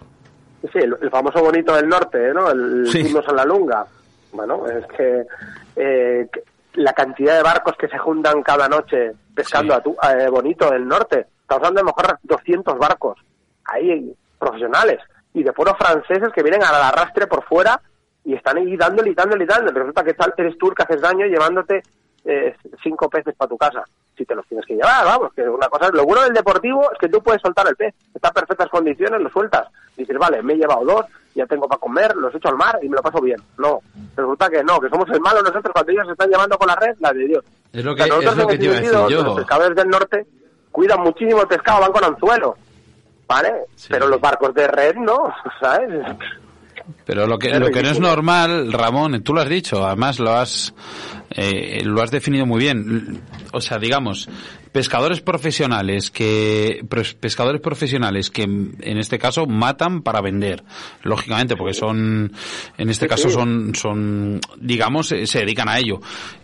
Sí, 0.61 0.77
el, 0.79 0.95
el 1.01 1.09
famoso 1.09 1.41
bonito 1.41 1.75
del 1.75 1.87
norte, 1.87 2.33
¿no? 2.33 2.49
El 2.51 2.85
Sí. 2.87 2.99
En 3.15 3.35
la 3.35 3.45
lunga. 3.45 3.85
Bueno, 4.31 4.67
es 4.67 4.85
que, 4.87 5.25
eh, 5.75 6.27
que 6.31 6.43
la 6.73 6.93
cantidad 6.93 7.37
de 7.37 7.43
barcos 7.43 7.75
que 7.77 7.87
se 7.87 7.97
juntan 7.97 8.43
cada 8.43 8.67
noche 8.67 9.13
pescando 9.33 9.73
Sí. 9.73 9.79
a 9.79 9.83
tu, 9.83 9.91
eh, 9.91 10.29
bonito 10.29 10.69
del 10.69 10.87
norte. 10.87 11.27
Estamos 11.41 11.67
hablando 11.67 11.79
de 11.79 11.81
a 11.81 11.83
lo 11.83 11.95
mejor 12.03 12.19
200 12.23 12.77
barcos 12.77 13.17
ahí 13.65 14.13
profesionales 14.37 14.99
y 15.33 15.43
de 15.43 15.51
puros 15.53 15.75
franceses 15.77 16.29
que 16.33 16.43
vienen 16.43 16.63
al 16.63 16.75
arrastre 16.75 17.27
por 17.27 17.43
fuera 17.43 17.79
y 18.23 18.35
están 18.35 18.57
ahí 18.57 18.75
dándole 18.77 19.11
y 19.11 19.15
dándole 19.15 19.43
y 19.43 19.47
dándole. 19.47 19.79
Resulta 19.79 20.03
que 20.03 20.13
tal 20.13 20.33
eres 20.37 20.55
que 20.57 20.83
haces 20.83 21.01
daño 21.01 21.25
llevándote 21.25 21.81
eh, 22.25 22.55
cinco 22.83 23.09
peces 23.09 23.33
para 23.35 23.49
tu 23.49 23.57
casa. 23.57 23.83
Si 24.19 24.25
te 24.25 24.35
los 24.35 24.45
tienes 24.47 24.65
que 24.65 24.75
llevar, 24.75 25.05
vamos, 25.05 25.31
que 25.33 25.43
una 25.43 25.69
cosa, 25.69 25.89
lo 25.93 26.03
bueno 26.03 26.23
del 26.23 26.33
deportivo 26.33 26.91
es 26.91 26.99
que 26.99 27.07
tú 27.07 27.23
puedes 27.23 27.41
soltar 27.41 27.65
el 27.69 27.75
pez, 27.77 27.95
está 28.13 28.27
en 28.27 28.33
perfectas 28.33 28.67
condiciones, 28.67 29.21
lo 29.21 29.29
sueltas. 29.29 29.69
Dices, 29.95 30.17
vale, 30.17 30.43
me 30.43 30.55
he 30.55 30.57
llevado 30.57 30.83
dos, 30.83 31.05
ya 31.33 31.45
tengo 31.45 31.69
para 31.69 31.79
comer, 31.79 32.13
los 32.17 32.35
echo 32.35 32.49
al 32.49 32.57
mar 32.57 32.77
y 32.81 32.89
me 32.89 32.97
lo 32.97 33.01
paso 33.01 33.21
bien. 33.21 33.41
No, 33.57 33.79
resulta 34.17 34.49
que 34.49 34.61
no, 34.61 34.77
que 34.81 34.89
somos 34.89 35.09
el 35.11 35.21
malo 35.21 35.41
nosotros 35.41 35.71
cuando 35.71 35.93
ellos 35.93 36.05
se 36.05 36.11
están 36.11 36.29
llevando 36.29 36.57
con 36.57 36.67
la 36.67 36.75
red, 36.75 36.97
la 36.99 37.13
de 37.13 37.27
Dios. 37.27 37.45
Es 37.71 37.85
lo 37.85 37.93
O 37.93 37.95
sea, 37.95 38.05
que, 38.05 38.09
nosotros 38.09 38.33
es 38.33 38.37
lo 38.37 38.43
en 38.43 38.49
que 38.49 38.55
ese 38.55 38.59
te 38.59 38.65
iba 38.65 38.73
a 38.73 38.77
sentido, 38.77 39.03
decir 39.03 39.17
yo. 39.17 39.23
Los 39.23 39.37
pescadores 39.37 39.75
del 39.77 39.87
norte 39.87 40.27
cuidan 40.69 40.99
muchísimo 40.99 41.41
el 41.41 41.47
pescado, 41.47 41.79
van 41.79 41.91
con 41.93 42.03
anzuelo, 42.03 42.57
¿vale? 43.25 43.53
Sí. 43.75 43.87
Pero 43.89 44.09
los 44.09 44.19
barcos 44.19 44.53
de 44.53 44.67
red 44.67 44.95
no, 44.95 45.33
¿sabes? 45.61 46.05
Pero 47.05 47.25
lo 47.25 47.37
que, 47.37 47.57
lo 47.57 47.69
que 47.71 47.83
no 47.83 47.89
es 47.89 47.99
normal, 47.99 48.73
Ramón, 48.73 49.23
tú 49.23 49.33
lo 49.33 49.41
has 49.41 49.49
dicho, 49.49 49.85
además 49.85 50.19
lo 50.19 50.31
has, 50.31 50.73
eh, 51.31 51.81
lo 51.83 52.01
has 52.01 52.11
definido 52.11 52.45
muy 52.45 52.59
bien. 52.59 53.21
O 53.53 53.61
sea, 53.61 53.77
digamos, 53.77 54.27
pescadores 54.71 55.21
profesionales 55.21 56.11
que, 56.11 56.85
pescadores 57.19 57.61
profesionales 57.61 58.29
que 58.29 58.43
en 58.43 58.97
este 58.97 59.17
caso 59.19 59.45
matan 59.45 60.01
para 60.01 60.21
vender, 60.21 60.63
lógicamente, 61.03 61.55
porque 61.55 61.73
son, 61.73 62.31
en 62.77 62.89
este 62.89 63.05
Sí, 63.05 63.09
caso 63.09 63.29
sí. 63.29 63.35
son, 63.35 63.73
son, 63.75 64.39
digamos, 64.57 65.11
eh, 65.11 65.25
se 65.27 65.39
dedican 65.39 65.69
a 65.69 65.77
ello. 65.79 65.99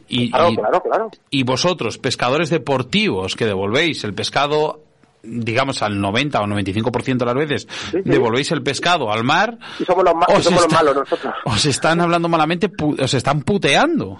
Y, 0.07 0.29
Claro, 0.29 0.49
y- 0.51 0.55
claro, 0.55 0.83
claro. 0.83 1.11
y 1.31 1.43
vosotros, 1.43 1.97
pescadores 1.97 2.49
deportivos, 2.49 3.35
que 3.35 3.45
devolvéis 3.45 4.03
el 4.03 4.13
pescado, 4.13 4.81
digamos, 5.23 5.81
al 5.81 5.99
90 5.99 6.41
o 6.41 6.45
95% 6.47 7.17
de 7.17 7.25
las 7.25 7.35
veces, 7.35 7.67
Sí, 7.91 7.97
sí. 8.03 8.09
devolvéis 8.09 8.51
el 8.51 8.61
pescado 8.61 9.11
al 9.11 9.23
mar. 9.23 9.57
Y 9.79 9.85
somos 9.85 10.03
los, 10.03 10.13
ma- 10.13 10.27
y 10.29 10.33
os 10.33 10.43
somos 10.43 10.61
los 10.63 10.71
malos 10.73 10.95
nosotros. 10.95 11.33
Os 11.45 11.65
están 11.65 11.99
hablando 12.01 12.29
malamente, 12.29 12.69
os 12.99 13.13
están 13.15 13.41
puteando. 13.41 14.19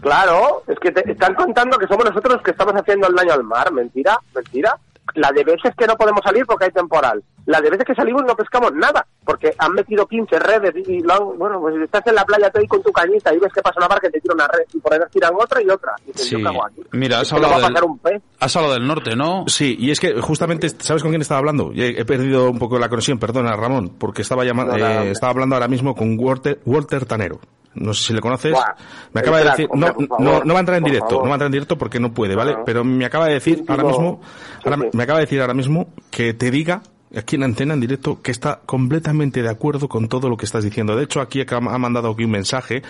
Claro, 0.00 0.62
es 0.66 0.78
que 0.78 0.90
te 0.92 1.10
están 1.12 1.34
contando 1.34 1.78
que 1.78 1.86
somos 1.86 2.04
nosotros 2.06 2.34
los 2.34 2.42
que 2.42 2.50
estamos 2.52 2.74
haciendo 2.74 3.08
el 3.08 3.14
daño 3.14 3.32
al 3.34 3.44
mar. 3.44 3.72
Mentira, 3.72 4.18
mentira. 4.34 4.76
La 5.16 5.32
de 5.32 5.42
veces 5.42 5.74
que 5.76 5.86
no 5.88 5.96
podemos 5.96 6.20
salir 6.22 6.46
porque 6.46 6.66
hay 6.66 6.70
temporal. 6.70 7.20
La 7.46 7.60
de 7.60 7.68
veces 7.70 7.84
que 7.84 7.94
salimos 7.96 8.22
no 8.24 8.36
pescamos 8.36 8.72
nada, 8.74 9.04
porque 9.24 9.52
han 9.58 9.72
metido 9.72 10.06
15 10.06 10.38
redes 10.38 10.72
y 10.86 11.00
lo 11.00 11.12
han- 11.14 11.38
bueno, 11.38 11.58
pues 11.60 11.74
estás 11.82 12.06
en 12.06 12.14
la 12.14 12.24
playa 12.24 12.48
tú 12.50 12.60
ahí 12.60 12.66
con 12.68 12.80
tu 12.82 12.92
cañita 12.92 13.34
y 13.34 13.38
ves 13.38 13.52
que 13.52 13.60
pasa 13.60 13.78
una 13.78 13.88
barca 13.88 14.06
y 14.06 14.12
te 14.12 14.20
tira 14.20 14.34
una 14.34 14.46
red 14.46 14.62
y 14.72 14.78
por 14.78 14.92
ahí 14.94 15.00
tiran 15.10 15.32
otra 15.34 15.60
y 15.60 15.68
otra. 15.68 15.94
Y 16.04 16.12
dices, 16.12 16.28
Sí. 16.28 16.38
yo 16.38 16.44
cago 16.44 16.64
aquí. 16.64 16.80
Mira, 16.92 17.18
has 17.20 17.32
hablado 17.32 17.54
a 17.54 17.56
del- 17.60 17.72
pasar 17.72 17.84
un 17.84 17.98
pez. 17.98 18.22
Has 18.38 18.54
hablado 18.54 18.74
del 18.74 18.86
norte, 18.86 19.16
¿no? 19.16 19.44
Sí, 19.48 19.74
y 19.80 19.90
es 19.90 19.98
que 19.98 20.20
justamente, 20.20 20.68
¿sabes 20.68 21.02
con 21.02 21.10
quién 21.10 21.22
estaba 21.22 21.38
hablando? 21.40 21.72
He, 21.74 22.00
he 22.00 22.04
perdido 22.04 22.48
un 22.48 22.60
poco 22.60 22.78
la 22.78 22.88
conexión, 22.88 23.18
perdona 23.18 23.56
Ramón, 23.56 23.96
porque 23.98 24.22
estaba 24.22 24.44
llamando, 24.44 24.74
No, 24.74 24.78
nada, 24.78 24.96
hombre. 24.98 25.10
estaba 25.10 25.32
hablando 25.32 25.56
ahora 25.56 25.66
mismo 25.68 25.96
con 25.96 26.16
Walter, 26.20 26.60
Walter 26.66 27.04
Tanero. 27.04 27.40
No 27.74 27.94
sé 27.94 28.08
si 28.08 28.12
le 28.12 28.20
conoces, 28.20 28.52
Buah, 28.52 28.74
me 29.12 29.20
acaba 29.20 29.38
de 29.38 29.44
decir, 29.50 29.68
hombre, 29.70 29.92
no, 29.98 30.18
no, 30.18 30.44
no 30.44 30.54
va 30.54 30.58
a 30.58 30.60
entrar 30.60 30.78
en 30.78 30.82
por 30.82 30.90
directo, 30.90 31.10
favor. 31.10 31.24
no 31.24 31.28
va 31.28 31.34
a 31.34 31.36
entrar 31.36 31.46
en 31.46 31.52
directo 31.52 31.78
porque 31.78 32.00
no 32.00 32.12
puede, 32.12 32.34
¿vale? 32.34 32.56
Pero 32.64 32.84
me 32.84 33.04
acaba 33.04 33.26
de 33.26 33.34
decir 33.34 33.64
ahora 33.68 33.84
mismo, 33.84 34.20
sí, 34.22 34.60
ahora 34.64 34.78
sí. 34.82 34.96
me 34.96 35.02
acaba 35.02 35.18
de 35.18 35.26
decir 35.26 35.40
ahora 35.40 35.54
mismo 35.54 35.88
que 36.10 36.34
te 36.34 36.50
diga 36.50 36.82
aquí 37.16 37.36
en 37.36 37.42
antena 37.42 37.74
en 37.74 37.80
directo 37.80 38.20
que 38.22 38.30
está 38.30 38.60
completamente 38.64 39.42
de 39.42 39.48
acuerdo 39.48 39.88
con 39.88 40.08
todo 40.08 40.28
lo 40.28 40.36
que 40.36 40.46
estás 40.46 40.64
diciendo. 40.64 40.96
De 40.96 41.04
hecho, 41.04 41.20
aquí 41.20 41.40
ha 41.40 41.56
ha 41.56 41.78
mandado 41.78 42.10
aquí 42.10 42.24
un 42.24 42.30
mensaje 42.30 42.82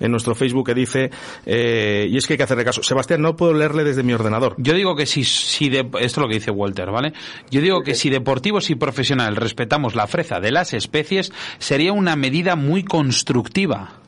en 0.00 0.10
nuestro 0.10 0.34
Facebook 0.34 0.66
que 0.66 0.74
dice, 0.74 1.10
eh, 1.44 2.06
y 2.08 2.16
es 2.16 2.26
que 2.26 2.34
hay 2.34 2.36
que 2.38 2.42
hacerle 2.42 2.64
caso. 2.64 2.82
Sebastián, 2.82 3.22
no 3.22 3.36
puedo 3.36 3.52
leerle 3.52 3.84
desde 3.84 4.02
mi 4.02 4.12
ordenador. 4.12 4.54
Yo 4.58 4.74
digo 4.74 4.96
que 4.96 5.06
si, 5.06 5.24
si 5.24 5.68
de, 5.68 5.80
esto 5.80 5.98
es 6.00 6.16
lo 6.16 6.28
que 6.28 6.34
dice 6.34 6.50
Walter, 6.50 6.90
¿vale? 6.90 7.12
Yo 7.50 7.60
digo 7.60 7.82
que 7.82 7.94
si 7.94 8.10
deportivos 8.10 8.70
y 8.70 8.74
profesionales 8.74 9.38
respetamos 9.38 9.94
la 9.94 10.06
freza 10.06 10.40
de 10.40 10.52
las 10.52 10.72
especies, 10.74 11.32
sería 11.58 11.92
una 11.92 12.16
medida 12.16 12.56
muy 12.56 12.84
constructiva. 12.84 14.05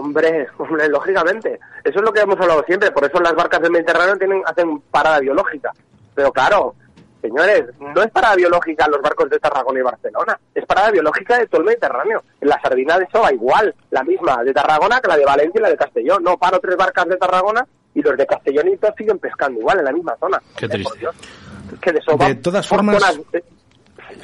Hombre, 0.00 0.48
hombre, 0.58 0.88
lógicamente. 0.88 1.60
Eso 1.84 1.98
es 1.98 2.04
lo 2.04 2.12
que 2.12 2.20
hemos 2.20 2.40
hablado 2.40 2.62
siempre. 2.66 2.90
Por 2.90 3.04
eso 3.04 3.20
las 3.20 3.34
barcas 3.34 3.60
del 3.60 3.70
Mediterráneo 3.72 4.16
tienen, 4.16 4.42
hacen 4.46 4.80
parada 4.90 5.20
biológica. 5.20 5.72
Pero 6.14 6.32
claro, 6.32 6.74
señores, 7.20 7.64
no 7.78 8.02
es 8.02 8.10
parada 8.10 8.34
biológica 8.36 8.88
los 8.88 9.00
barcos 9.02 9.28
de 9.30 9.38
Tarragona 9.38 9.78
y 9.78 9.82
Barcelona. 9.82 10.38
Es 10.54 10.64
parada 10.66 10.90
biológica 10.90 11.38
de 11.38 11.46
todo 11.46 11.60
el 11.60 11.66
Mediterráneo. 11.66 12.22
En 12.40 12.48
la 12.48 12.60
sardina 12.60 12.98
de 12.98 13.04
eso 13.04 13.20
va 13.20 13.32
igual. 13.32 13.74
La 13.90 14.02
misma 14.02 14.42
de 14.42 14.52
Tarragona 14.52 15.00
que 15.00 15.08
la 15.08 15.16
de 15.16 15.24
Valencia 15.24 15.58
y 15.58 15.62
la 15.62 15.70
de 15.70 15.76
Castellón. 15.76 16.22
No, 16.22 16.36
paro 16.38 16.58
tres 16.60 16.76
barcas 16.76 17.06
de 17.06 17.16
Tarragona 17.16 17.66
y 17.94 18.02
los 18.02 18.16
de 18.16 18.26
Castellonitos 18.26 18.90
siguen 18.96 19.18
pescando 19.18 19.60
igual 19.60 19.78
en 19.80 19.84
la 19.84 19.92
misma 19.92 20.16
zona. 20.18 20.40
Qué 20.56 20.66
Eh, 20.66 20.68
triste. 20.68 20.88
por 20.90 20.98
Dios. 20.98 21.14
Es 21.74 21.78
que 21.80 21.92
de 21.92 21.98
eso 21.98 22.12
De 22.12 22.16
va 22.34 22.40
todas 22.42 22.66
por 22.66 22.78
formas- 22.78 23.00
zonas, 23.02 23.20
eh, 23.32 23.44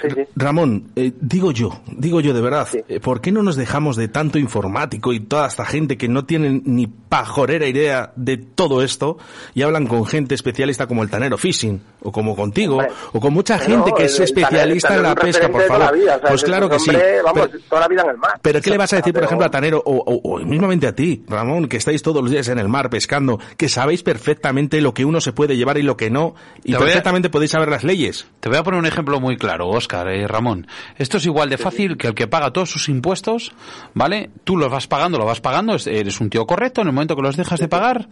sí, 0.01 0.09
sí. 0.15 0.21
Ramón, 0.37 0.89
eh, 0.97 1.13
digo 1.21 1.53
yo, 1.53 1.81
digo 1.97 2.21
yo 2.21 2.33
de 2.35 2.41
verdad, 2.41 2.69
Sí. 2.71 2.81
eh, 2.89 3.01
¿por 3.01 3.21
qué 3.21 3.33
no 3.33 3.43
nos 3.43 3.57
dejamos 3.57 3.97
de 3.97 4.09
tanto 4.09 4.39
informático 4.39 5.13
y 5.13 5.21
toda 5.21 5.47
esta 5.49 5.65
gente 5.65 5.97
que 5.97 6.09
no 6.09 6.25
tienen 6.25 6.63
ni 6.65 6.87
pajorera 6.87 7.67
idea 7.67 8.13
de 8.17 8.37
todo 8.37 8.83
esto 8.83 9.19
y 9.55 9.63
hablan 9.63 9.87
con 9.87 10.07
gente 10.07 10.35
especialista 10.35 10.87
como 10.87 11.03
el 11.03 11.11
Tanero 11.11 11.39
Fishing 11.39 11.81
o 12.03 12.13
como 12.13 12.37
contigo 12.37 12.77
Hombre. 12.77 12.93
o 13.13 13.21
con 13.21 13.33
mucha 13.33 13.59
gente 13.59 13.93
que 13.97 14.03
el- 14.03 14.07
es 14.09 14.19
el 14.19 14.25
especialista 14.25 14.95
en 14.97 15.03
la 15.03 15.15
pesca, 15.15 15.49
por 15.49 15.63
favor? 15.63 15.87
la 15.87 15.93
vida, 15.93 16.17
o 16.17 16.21
sea, 16.21 16.29
pues 16.29 16.43
claro 16.45 16.69
que 16.69 16.79
sí. 16.79 16.91
Vamos, 17.25 17.49
Pero- 17.51 17.63
toda 17.69 17.81
la 17.83 17.89
vida 17.89 18.03
en 18.03 18.11
el 18.11 18.17
mar. 18.19 18.39
pero 18.43 18.61
¿qué 18.61 18.71
le 18.71 18.79
vas 18.79 18.93
a 18.93 18.97
decir, 18.97 19.13
por 19.15 19.25
ejemplo, 19.25 19.47
a 19.47 19.51
Tanero 19.51 19.83
o, 19.85 19.97
o- 19.97 20.35
o 20.35 20.39
mismamente 20.45 20.87
a 20.87 20.95
ti, 20.95 21.25
Ramón, 21.29 21.69
que 21.69 21.77
estáis 21.77 22.03
todos 22.03 22.23
los 22.23 22.31
días 22.31 22.49
en 22.49 22.59
el 22.59 22.69
mar 22.69 22.91
pescando, 22.91 23.39
que 23.57 23.69
sabéis 23.69 24.03
perfectamente 24.03 24.81
lo 24.81 24.93
que 24.95 25.05
uno 25.05 25.21
se 25.21 25.33
puede 25.33 25.57
llevar 25.57 25.79
y 25.79 25.83
lo 25.83 25.97
que 25.97 26.11
no, 26.11 26.35
y 26.65 26.73
Te 26.73 26.79
voy 26.79 26.85
a- 26.85 26.87
perfectamente 26.87 27.31
podéis 27.31 27.51
saber 27.53 27.69
las 27.69 27.85
leyes? 27.85 28.27
Te 28.41 28.49
voy 28.49 28.59
a 28.59 28.63
poner 28.63 28.81
un 28.81 28.87
ejemplo 28.87 29.21
muy 29.21 29.37
claro, 29.37 29.69
Eh, 29.87 30.27
Ramón. 30.27 30.67
Esto 30.99 31.17
es 31.19 31.27
igual 31.27 31.49
de 31.51 31.59
fácil 31.59 31.97
que 31.97 32.09
el 32.09 32.15
que 32.15 32.27
paga 32.27 32.53
todos 32.53 32.71
sus 32.71 32.89
impuestos, 32.89 33.53
¿vale? 33.95 34.31
Tú 34.45 34.57
los 34.57 34.71
vas 34.71 34.87
pagando, 34.87 35.19
lo 35.19 35.25
vas 35.25 35.41
pagando, 35.41 35.75
es- 35.75 35.87
eres 35.87 36.21
un 36.21 36.29
tío 36.31 36.47
correcto, 36.47 36.81
en 36.83 36.89
el 36.89 36.93
momento 36.93 37.17
que 37.17 37.23
los 37.23 37.37
dejas 37.37 37.61
de 37.61 37.69
pagar, 37.69 38.09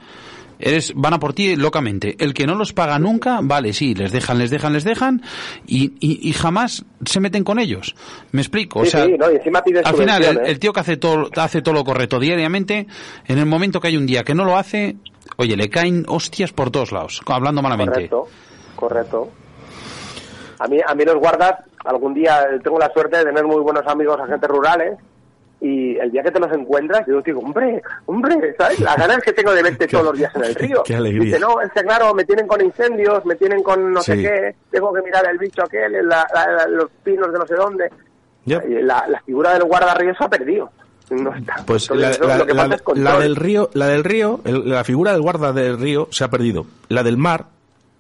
eres, 0.59 0.93
van 0.95 1.15
a 1.15 1.19
por 1.19 1.33
ti 1.35 1.57
locamente. 1.57 2.17
El 2.19 2.33
que 2.33 2.47
no 2.47 2.55
los 2.55 2.73
paga 2.73 2.99
nunca, 2.99 3.41
vale, 3.43 3.73
sí, 3.73 3.95
les 3.95 4.13
dejan, 4.13 4.39
les 4.39 4.51
dejan, 4.51 4.73
les 4.73 4.85
dejan, 4.85 5.23
y, 5.67 5.93
y, 6.01 6.29
y 6.29 6.33
jamás 6.33 6.85
se 7.05 7.21
meten 7.21 7.43
con 7.45 7.59
ellos. 7.59 7.95
¿Me 8.33 8.41
explico? 8.41 8.81
O 8.81 8.85
Sí, 8.85 8.93
sea, 8.93 9.05
sí, 9.07 9.17
no, 9.19 9.31
y 9.31 9.37
encima 9.37 9.63
pides 9.63 9.85
al 9.85 9.97
final, 9.97 10.41
el 10.47 10.59
tío 10.59 10.73
que 10.73 10.81
hace 10.81 10.97
todo, 10.97 11.29
hace 11.37 11.61
todo 11.61 11.75
lo 11.75 11.85
correcto 11.85 12.19
diariamente, 12.21 12.87
en 13.27 13.39
el 13.39 13.47
momento 13.47 13.81
que 13.81 13.89
hay 13.89 13.97
un 13.97 14.07
día 14.07 14.23
que 14.23 14.35
no 14.35 14.45
lo 14.45 14.57
hace, 14.57 14.97
oye, 15.37 15.57
le 15.57 15.69
caen 15.69 16.05
hostias 16.07 16.53
por 16.53 16.71
todos 16.71 16.93
lados, 16.93 17.21
hablando 17.27 17.61
malamente. 17.61 18.09
Correcto, 18.09 18.29
correcto. 18.77 19.31
A 20.59 20.69
mí, 20.69 20.79
a 20.87 20.95
mí 20.95 21.05
los 21.05 21.17
guardas, 21.17 21.55
algún 21.85 22.15
día 22.15 22.43
eh, 22.43 22.59
tengo 22.63 22.79
la 22.79 22.91
suerte 22.93 23.19
de 23.19 23.25
tener 23.25 23.45
muy 23.45 23.61
buenos 23.61 23.87
amigos 23.87 24.19
agentes 24.21 24.49
rurales 24.49 24.99
y 25.61 25.97
el 25.97 26.11
día 26.11 26.23
que 26.23 26.31
te 26.31 26.39
los 26.41 26.53
encuentras, 26.53 27.07
yo 27.07 27.23
digo, 27.23 27.41
hombre, 27.41 27.81
hombre, 28.07 28.55
¿sabes? 28.59 28.81
Las 28.81 28.97
ganas 28.97 29.19
que 29.23 29.33
tengo 29.33 29.53
de 29.55 29.63
verte 29.63 29.87
todos 29.91 30.05
los 30.05 30.19
días 30.19 30.35
en 30.37 30.45
el 30.45 30.55
río. 30.57 30.83
qué 30.85 30.97
alegría. 30.97 31.25
Dice, 31.25 31.39
no, 31.41 31.61
es 31.61 31.73
que 31.73 31.83
claro, 31.83 32.13
me 32.15 32.25
tienen 32.25 32.47
con 32.47 32.61
incendios, 32.63 33.25
me 33.25 33.35
tienen 33.37 33.63
con 33.63 33.93
no 33.93 34.03
sé 34.03 34.17
qué, 34.17 34.55
tengo 34.71 34.93
que 34.93 35.03
mirar 35.03 35.27
el 35.31 35.39
bicho 35.39 35.63
aquel, 35.63 35.93
la- 36.07 36.27
la- 36.35 36.47
la- 36.53 36.67
los 36.67 36.91
pinos 37.03 37.33
de 37.33 37.39
no 37.39 37.47
sé 37.47 37.55
dónde. 37.55 37.91
La, 38.47 39.07
la 39.09 39.21
figura 39.23 39.55
del 39.55 39.65
guardarrío 39.65 40.15
se 40.15 40.25
ha 40.25 40.29
perdido. 40.29 40.71
No 41.11 41.35
está. 41.35 41.57
Pues 41.67 41.85
Entonces, 41.91 41.97
la, 41.99 42.11
eso, 42.11 42.25
la- 42.27 42.39
lo 42.39 42.47
que 42.47 42.55
la- 42.55 42.63
pasa 42.65 42.75
es 42.77 42.83
control. 42.83 43.05
la 43.05 43.19
del 43.19 43.37
río, 43.37 43.71
la 43.75 43.87
del 43.89 44.05
río, 44.05 44.41
el- 44.45 44.69
la 44.69 44.85
figura 44.85 45.13
del 45.13 45.23
guarda 45.23 45.53
del 45.53 45.79
río 45.79 46.09
se 46.11 46.25
ha 46.25 46.29
perdido. 46.29 46.67
La 46.89 47.03
del 47.03 47.17
mar 47.17 47.47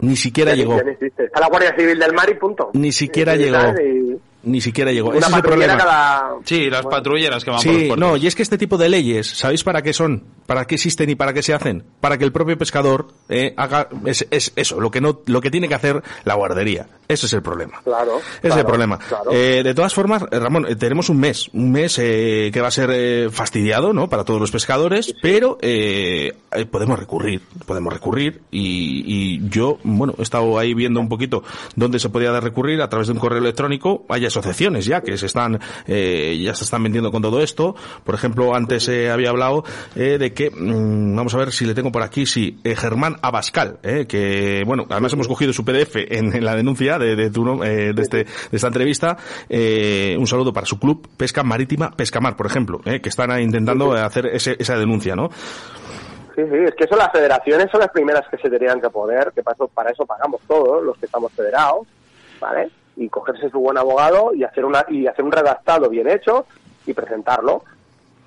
ni 0.00 0.16
siquiera 0.16 0.50
Ya 0.52 0.56
llegó. 0.56 0.76
ya 0.76 0.84
ni 0.84 0.90
existe. 0.92 1.24
Está 1.24 1.40
la 1.40 1.48
Guardia 1.48 1.74
Civil 1.76 1.98
del 1.98 2.12
Mar 2.12 2.28
y 2.30 2.34
punto. 2.34 2.70
Ni 2.74 2.92
siquiera 2.92 3.34
Y- 3.36 3.38
llegó. 3.38 3.58
Y- 3.80 4.18
Ni 4.44 4.60
siquiera 4.60 4.92
llegó. 4.92 5.10
Una 5.10 5.18
Ese 5.18 5.30
es 5.30 5.36
el 5.36 5.42
problema. 5.42 5.76
cada... 5.76 6.30
Sí, 6.44 6.68
las 6.70 6.84
patrulleras 6.86 7.44
que 7.44 7.50
van 7.50 7.58
por 7.58 7.62
Sí, 7.62 7.68
los 7.70 7.86
puertos. 7.88 7.98
no, 7.98 8.16
y 8.16 8.26
es 8.26 8.34
que 8.34 8.42
este 8.42 8.58
tipo 8.58 8.76
de 8.78 8.88
leyes, 8.88 9.26
¿sabéis 9.26 9.64
para 9.64 9.82
qué 9.82 9.92
son? 9.92 10.24
¿Para 10.46 10.66
qué 10.66 10.74
existen 10.74 11.08
y 11.10 11.14
para 11.14 11.32
qué 11.32 11.42
se 11.42 11.54
hacen? 11.54 11.84
Para 12.00 12.18
que 12.18 12.24
el 12.24 12.32
propio 12.32 12.58
pescador 12.58 13.08
eh, 13.28 13.54
haga 13.56 13.88
es, 14.04 14.26
es 14.30 14.52
eso, 14.56 14.80
lo 14.80 14.90
que 14.90 15.00
no, 15.00 15.20
lo 15.26 15.40
que 15.40 15.50
tiene 15.50 15.68
que 15.68 15.74
hacer 15.74 16.02
la 16.24 16.34
guardería. 16.34 16.86
Ese 17.08 17.26
es 17.26 17.32
el 17.32 17.42
problema. 17.42 17.80
Claro, 17.84 18.18
Ese 18.42 18.48
es 18.48 18.56
el 18.56 18.64
problema. 18.66 18.98
claro. 18.98 19.30
Eh, 19.32 19.62
de 19.62 19.74
todas 19.74 19.92
formas, 19.94 20.24
eh, 20.30 20.38
Ramón, 20.38 20.66
eh, 20.68 20.76
tenemos 20.76 21.08
un 21.08 21.18
mes, 21.18 21.48
un 21.52 21.70
mes 21.72 21.98
eh, 21.98 22.50
que 22.52 22.60
va 22.60 22.68
a 22.68 22.70
ser 22.70 22.90
eh, 22.92 23.28
fastidiado, 23.30 23.92
¿no? 23.92 24.08
Para 24.08 24.24
todos 24.24 24.40
los 24.40 24.50
pescadores, 24.50 25.14
pero 25.22 25.58
eh, 25.62 26.32
eh, 26.52 26.66
podemos 26.66 26.98
recurrir, 26.98 27.42
podemos 27.66 27.92
recurrir 27.92 28.42
y, 28.50 29.04
y 29.06 29.48
yo, 29.48 29.78
bueno, 29.84 30.14
he 30.18 30.22
estado 30.22 30.58
ahí 30.58 30.74
viendo 30.74 31.00
un 31.00 31.08
poquito 31.08 31.42
dónde 31.76 31.98
se 31.98 32.08
podía 32.08 32.38
recurrir 32.40 32.80
a 32.82 32.88
través 32.88 33.08
de 33.08 33.12
un 33.14 33.18
correo 33.18 33.38
electrónico. 33.38 34.04
Hay 34.08 34.24
asociaciones 34.36 34.84
ya 34.86 35.00
que 35.00 35.16
se 35.16 35.26
están, 35.26 35.60
eh, 35.86 36.38
ya 36.42 36.54
se 36.54 36.64
están 36.64 36.82
vendiendo 36.82 37.10
con 37.12 37.22
todo 37.22 37.40
esto. 37.42 37.74
Por 38.04 38.14
ejemplo, 38.14 38.54
antes 38.54 38.88
eh, 38.88 39.10
había 39.10 39.30
hablado 39.30 39.64
eh, 39.96 40.18
de 40.18 40.32
que, 40.34 40.50
mm, 40.50 41.16
vamos 41.16 41.34
a 41.34 41.38
ver 41.38 41.52
si 41.52 41.64
le 41.64 41.74
tengo 41.74 41.90
por 41.92 42.02
aquí, 42.02 42.26
sí, 42.26 42.58
eh, 42.64 42.74
Germán 42.76 43.16
Abascal, 43.22 43.78
eh, 43.82 44.06
que, 44.06 44.62
bueno, 44.66 44.86
además 44.90 45.12
hemos 45.12 45.28
cogido 45.28 45.52
su 45.52 45.64
PDF 45.64 45.96
en, 45.96 46.34
en 46.34 46.44
la 46.44 46.54
denuncia 46.54 46.98
de, 46.98 47.16
de, 47.16 47.30
tu, 47.30 47.62
eh, 47.62 47.92
de, 47.94 48.02
este, 48.02 48.24
de 48.24 48.28
esta 48.52 48.68
entrevista. 48.68 49.16
Eh, 49.48 50.16
un 50.18 50.26
saludo 50.26 50.52
para 50.52 50.66
su 50.66 50.78
club 50.78 51.08
Pesca 51.16 51.42
Marítima 51.42 51.90
Pescamar, 51.90 52.36
por 52.36 52.46
ejemplo, 52.46 52.80
que 52.80 53.08
están 53.08 53.40
intentando 53.40 53.92
hacer 53.92 54.26
ese- 54.26 54.56
esa 54.58 54.76
denuncia, 54.76 55.14
¿no? 55.16 55.30
Sí, 56.34 56.42
sí, 56.50 56.56
es 56.66 56.74
que 56.74 56.84
eso 56.84 56.96
las 56.96 57.12
federaciones 57.12 57.70
son 57.70 57.80
las 57.80 57.90
primeras 57.90 58.22
que 58.28 58.36
se 58.38 58.50
tendrían 58.50 58.80
que 58.80 58.90
poder, 58.90 59.30
que 59.34 59.42
para 59.42 59.54
eso, 59.54 59.68
para 59.68 59.90
eso 59.90 60.04
pagamos 60.04 60.40
todos 60.48 60.82
los 60.82 60.96
que 60.98 61.06
estamos 61.06 61.30
federados, 61.32 61.86
¿vale? 62.40 62.70
Y 62.96 63.08
cogerse 63.08 63.50
su 63.50 63.58
buen 63.58 63.76
abogado 63.76 64.34
y 64.34 64.44
hacer 64.44 64.64
una 64.64 64.84
y 64.88 65.06
hacer 65.06 65.24
un 65.24 65.32
redactado 65.32 65.88
bien 65.88 66.08
hecho 66.08 66.46
y 66.86 66.94
presentarlo. 66.94 67.64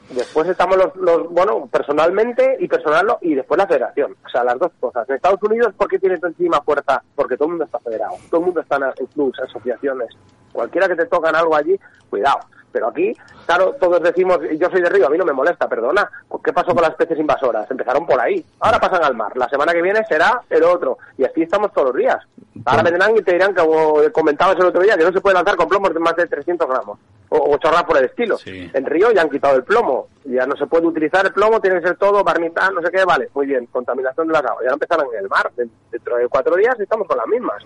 Después 0.10 0.48
estamos 0.48 0.78
los, 0.78 0.96
los 0.96 1.30
bueno, 1.30 1.68
personalmente 1.68 2.58
y 2.60 2.68
personal 2.68 3.18
y 3.22 3.36
después 3.36 3.58
la 3.58 3.68
federación. 3.68 4.16
O 4.26 4.30
sea, 4.30 4.44
las 4.44 4.58
dos 4.58 4.72
cosas. 4.80 5.08
En 5.10 5.16
Estados 5.16 5.42
Unidos, 5.44 5.74
¿por 5.78 5.88
qué 5.88 6.00
tienes 6.00 6.24
encima 6.24 6.62
fuerza? 6.62 7.02
Porque 7.16 7.36
todo 7.36 7.48
el 7.48 7.52
mundo 7.52 7.66
está 7.66 7.80
federado. 7.80 8.16
Todo 8.30 8.40
el 8.40 8.46
mundo 8.46 8.62
está 8.62 8.78
en 8.78 9.06
clubs, 9.08 9.40
asociaciones. 9.40 10.10
Cualquiera 10.54 10.88
que 10.88 10.96
te 10.96 11.06
tocan 11.06 11.36
algo 11.36 11.56
allí, 11.56 11.78
cuidado. 12.10 12.40
Pero 12.78 12.90
aquí, 12.90 13.12
claro, 13.48 13.76
todos 13.80 14.04
decimos, 14.04 14.38
yo 14.56 14.70
soy 14.70 14.82
de 14.84 14.90
Río, 14.90 15.08
a 15.08 15.10
mí 15.10 15.18
no 15.18 15.26
me 15.26 15.34
molesta, 15.34 15.68
perdona. 15.68 16.08
Pues, 16.28 16.44
¿Qué 16.44 16.54
pasó 16.54 16.76
con 16.76 16.84
las 16.84 16.92
especies 16.92 17.18
invasoras? 17.18 17.66
Empezaron 17.72 18.06
por 18.06 18.22
ahí. 18.22 18.46
Ahora 18.60 18.80
pasan 18.80 19.04
al 19.04 19.16
mar. 19.16 19.36
La 19.36 19.50
semana 19.50 19.74
que 19.74 19.82
viene 19.82 20.06
será 20.06 20.44
el 20.48 20.62
otro. 20.62 21.00
Y 21.18 21.24
así 21.24 21.42
estamos 21.42 21.74
todos 21.74 21.88
los 21.88 21.98
días. 21.98 22.24
Ahora 22.66 22.84
vendrán 22.84 23.18
y 23.18 23.24
te 23.24 23.34
dirán, 23.34 23.56
como 23.56 23.96
comentabas 24.14 24.58
el 24.58 24.68
otro 24.68 24.84
día, 24.84 24.96
que 24.96 25.06
no 25.06 25.12
se 25.12 25.22
puede 25.22 25.34
lanzar 25.34 25.56
con 25.56 25.68
plomos 25.68 25.92
de 25.92 26.00
más 26.00 26.16
de 26.16 26.28
300 26.28 26.70
gramos. 26.70 27.00
O, 27.30 27.38
o 27.38 27.60
por 27.86 27.98
el 27.98 28.06
estilo. 28.06 28.38
Sí. 28.38 28.70
En 28.74 28.86
Río 28.86 29.12
ya 29.12 29.22
han 29.22 29.30
quitado 29.30 29.56
el 29.58 29.64
plomo. 29.64 30.08
Ya 30.26 30.46
no 30.46 30.56
se 30.56 30.66
puede 30.66 30.86
utilizar 30.88 31.26
el 31.26 31.34
plomo, 31.34 31.60
tiene 31.60 31.80
que 31.82 31.88
ser 31.88 31.98
todo 31.98 32.24
barnitán, 32.24 32.74
no 32.74 32.82
sé 32.82 32.90
qué, 32.92 33.04
vale, 33.06 33.30
muy 33.34 33.46
bien, 33.48 33.66
contaminación 33.68 34.28
de 34.28 34.34
las 34.34 34.44
aguas. 34.44 34.60
Y 34.62 34.66
ahora 34.66 34.74
empezarán 34.74 35.06
en 35.14 35.20
el 35.24 35.30
mar. 35.30 35.52
De- 35.58 35.68
Dentro 35.92 36.18
de 36.18 36.28
cuatro 36.28 36.56
días 36.56 36.80
estamos 36.80 37.08
con 37.08 37.18
las 37.18 37.28
mismas. 37.28 37.64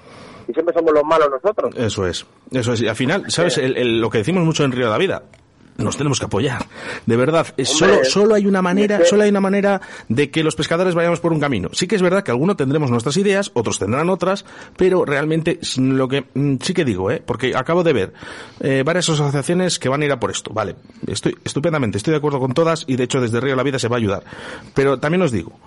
Y 0.48 0.54
siempre 0.54 0.74
somos 0.74 0.94
los 0.94 1.04
malos 1.04 1.30
nosotros. 1.30 1.76
Eso 1.78 2.06
es, 2.08 2.26
eso 2.52 2.74
es. 2.74 2.82
Y 2.82 2.88
al 2.88 2.96
final, 2.96 3.26
¿sabes? 3.30 3.58
El- 3.58 3.78
el- 3.78 4.00
lo 4.02 4.10
que 4.10 4.20
decimos 4.20 4.44
mucho 4.44 4.64
en 4.64 4.72
Río 4.72 4.86
de 4.86 4.92
la 4.92 4.98
Vida. 4.98 5.24
Nos 5.78 5.98
tenemos 5.98 6.20
que 6.20 6.26
apoyar. 6.26 6.66
De 7.06 7.16
verdad, 7.16 7.48
es 7.58 7.70
solo, 7.70 8.04
solo 8.04 8.36
hay 8.36 8.46
una 8.46 8.62
manera, 8.62 9.04
solo 9.06 9.24
hay 9.24 9.30
una 9.30 9.42
manera 9.42 9.82
de 10.10 10.30
que 10.30 10.44
los 10.44 10.56
pescadores 10.56 10.96
vayamos 10.96 11.20
por 11.20 11.34
un 11.34 11.40
camino. 11.40 11.70
Sí 11.74 11.88
que 11.88 11.96
es 11.96 12.02
verdad 12.02 12.24
que 12.24 12.32
algunos 12.32 12.58
tendremos 12.58 12.92
nuestras 12.92 13.18
ideas, 13.18 13.52
otros 13.54 13.80
tendrán 13.80 14.10
otras, 14.10 14.46
pero 14.78 15.06
realmente 15.06 15.60
lo 15.78 16.08
que 16.08 16.26
mm, 16.34 16.56
sí 16.62 16.74
que 16.74 16.86
digo, 16.86 17.10
¿eh? 17.10 17.22
porque 17.26 17.56
acabo 17.56 17.84
de 17.84 17.94
ver 17.94 18.14
eh, 18.60 18.84
varias 18.86 19.10
asociaciones 19.10 19.80
que 19.80 19.90
van 19.90 20.02
a 20.02 20.06
ir 20.06 20.12
a 20.12 20.20
por 20.20 20.32
esto. 20.32 20.54
Vale, 20.54 20.76
estoy 21.08 21.36
estupendamente, 21.44 21.98
estoy 21.98 22.12
de 22.12 22.18
acuerdo 22.18 22.40
con 22.40 22.54
todas 22.54 22.84
y 22.88 22.96
de 22.96 23.06
hecho 23.06 23.22
desde 23.22 23.40
Río 23.40 23.52
de 23.52 23.58
la 23.58 23.64
Vida 23.64 23.80
se 23.80 23.88
va 23.88 23.96
a 23.96 24.00
ayudar. 24.00 24.24
Pero 24.74 25.00
también 25.00 25.22
os 25.22 25.32
digo, 25.32 25.60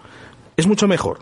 es 0.56 0.66
mucho 0.66 0.86
mejor 0.86 1.20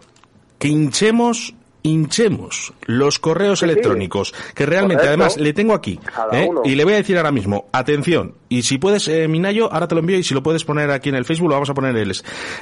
que 0.58 0.68
hinchemos 0.68 1.54
hinchemos 1.82 2.72
los 2.86 3.18
correos 3.18 3.58
Sí, 3.60 3.66
sí. 3.66 3.70
electrónicos 3.72 4.32
que 4.54 4.66
realmente 4.66 5.02
Correcto. 5.02 5.08
además 5.24 5.36
le 5.36 5.52
tengo 5.52 5.74
aquí 5.74 5.98
¿eh? 6.32 6.48
y 6.64 6.74
le 6.74 6.84
voy 6.84 6.92
a 6.94 6.96
decir 6.96 7.16
ahora 7.16 7.32
mismo 7.32 7.66
atención 7.72 8.34
y 8.48 8.62
si 8.62 8.78
puedes 8.78 9.08
eh, 9.08 9.26
Minayo 9.28 9.72
ahora 9.72 9.88
te 9.88 9.94
lo 9.94 10.00
envío 10.00 10.16
y 10.18 10.22
si 10.22 10.32
lo 10.34 10.42
puedes 10.42 10.64
poner 10.64 10.90
aquí 10.90 11.08
en 11.08 11.16
el 11.16 11.24
Facebook 11.24 11.48
lo 11.48 11.54
vamos 11.56 11.70
a 11.70 11.74
poner 11.74 11.96
él 11.96 12.12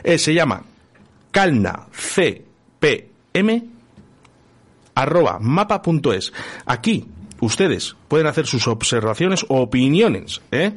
eh, 0.05 0.19
se 0.19 0.33
llama 0.35 0.63
calna 1.31 1.87
cpm 1.93 3.65
arroba 4.95 5.39
mapa.es 5.41 6.33
aquí 6.67 7.07
ustedes 7.41 7.97
pueden 8.09 8.27
hacer 8.27 8.47
sus 8.47 8.67
observaciones 8.69 9.45
o 9.49 9.61
opiniones 9.63 10.41
¿eh? 10.51 10.73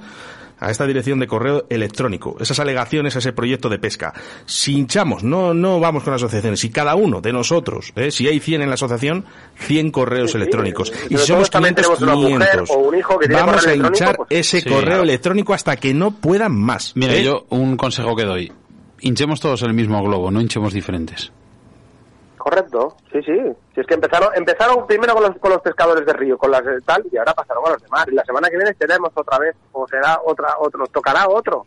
A 0.65 0.71
esta 0.71 0.85
dirección 0.87 1.19
de 1.19 1.27
correo 1.27 1.65
electrónico, 1.69 2.37
esas 2.39 2.59
alegaciones 2.59 3.15
a 3.15 3.19
ese 3.19 3.33
proyecto 3.33 3.69
de 3.69 3.79
pesca. 3.79 4.13
Si 4.45 4.73
hinchamos, 4.77 5.23
no, 5.23 5.53
no 5.53 5.79
vamos 5.79 6.03
con 6.03 6.13
asociaciones, 6.13 6.59
si 6.59 6.69
cada 6.69 6.95
uno 6.95 7.21
de 7.21 7.33
nosotros, 7.33 7.91
¿eh? 7.95 8.11
si 8.11 8.27
hay 8.27 8.39
100 8.39 8.61
en 8.63 8.69
la 8.69 8.75
asociación, 8.75 9.25
100 9.59 9.91
correos 9.91 10.31
Sí, 10.31 10.33
sí. 10.33 10.37
electrónicos. 10.37 10.91
Y 11.09 11.17
si 11.17 11.27
somos 11.27 11.49
también 11.49 11.75
500, 11.75 11.99
tenemos 11.99 12.17
una 12.19 12.29
mujer 12.29 12.49
500. 12.51 12.69
o 12.69 12.79
un 12.79 12.97
hijo 12.97 13.19
que 13.19 13.27
tiene 13.27 13.41
Vamos 13.41 13.67
a 13.67 13.75
hinchar 13.75 14.15
pues- 14.17 14.27
ese 14.31 14.61
Sí, 14.61 14.69
correo 14.69 14.85
claro. 14.85 15.03
electrónico 15.03 15.53
hasta 15.53 15.75
que 15.75 15.93
no 15.93 16.11
puedan 16.11 16.55
más. 16.55 16.93
Mira, 16.95 17.15
¿eh? 17.15 17.23
yo 17.23 17.45
un 17.49 17.77
consejo 17.77 18.15
que 18.15 18.23
doy. 18.23 18.51
Hinchemos 19.01 19.39
todos 19.41 19.61
el 19.63 19.73
mismo 19.73 20.01
globo, 20.03 20.31
no 20.31 20.39
hinchemos 20.39 20.73
diferentes. 20.73 21.31
Correcto, 22.43 22.97
sí, 23.09 23.23
sí. 23.23 23.39
Si 23.73 23.79
es 23.79 23.87
que 23.87 23.93
empezaron, 23.93 24.27
empezaron 24.35 24.85
primero 24.85 25.13
con 25.13 25.23
los, 25.23 25.37
con 25.37 25.51
los 25.51 25.61
pescadores 25.61 26.05
de 26.05 26.11
río, 26.11 26.37
con 26.37 26.51
las 26.51 26.61
tal, 26.85 27.01
y 27.09 27.15
ahora 27.15 27.33
pasaron 27.33 27.65
a 27.65 27.69
los 27.69 27.81
demás. 27.81 28.05
Y 28.09 28.15
la 28.15 28.25
semana 28.25 28.49
que 28.49 28.57
viene 28.57 28.73
tenemos 28.73 29.11
otra 29.15 29.39
vez, 29.39 29.55
o 29.71 29.87
será 29.87 30.19
otra, 30.25 30.55
otro, 30.59 30.85
tocará 30.87 31.29
otro. 31.29 31.65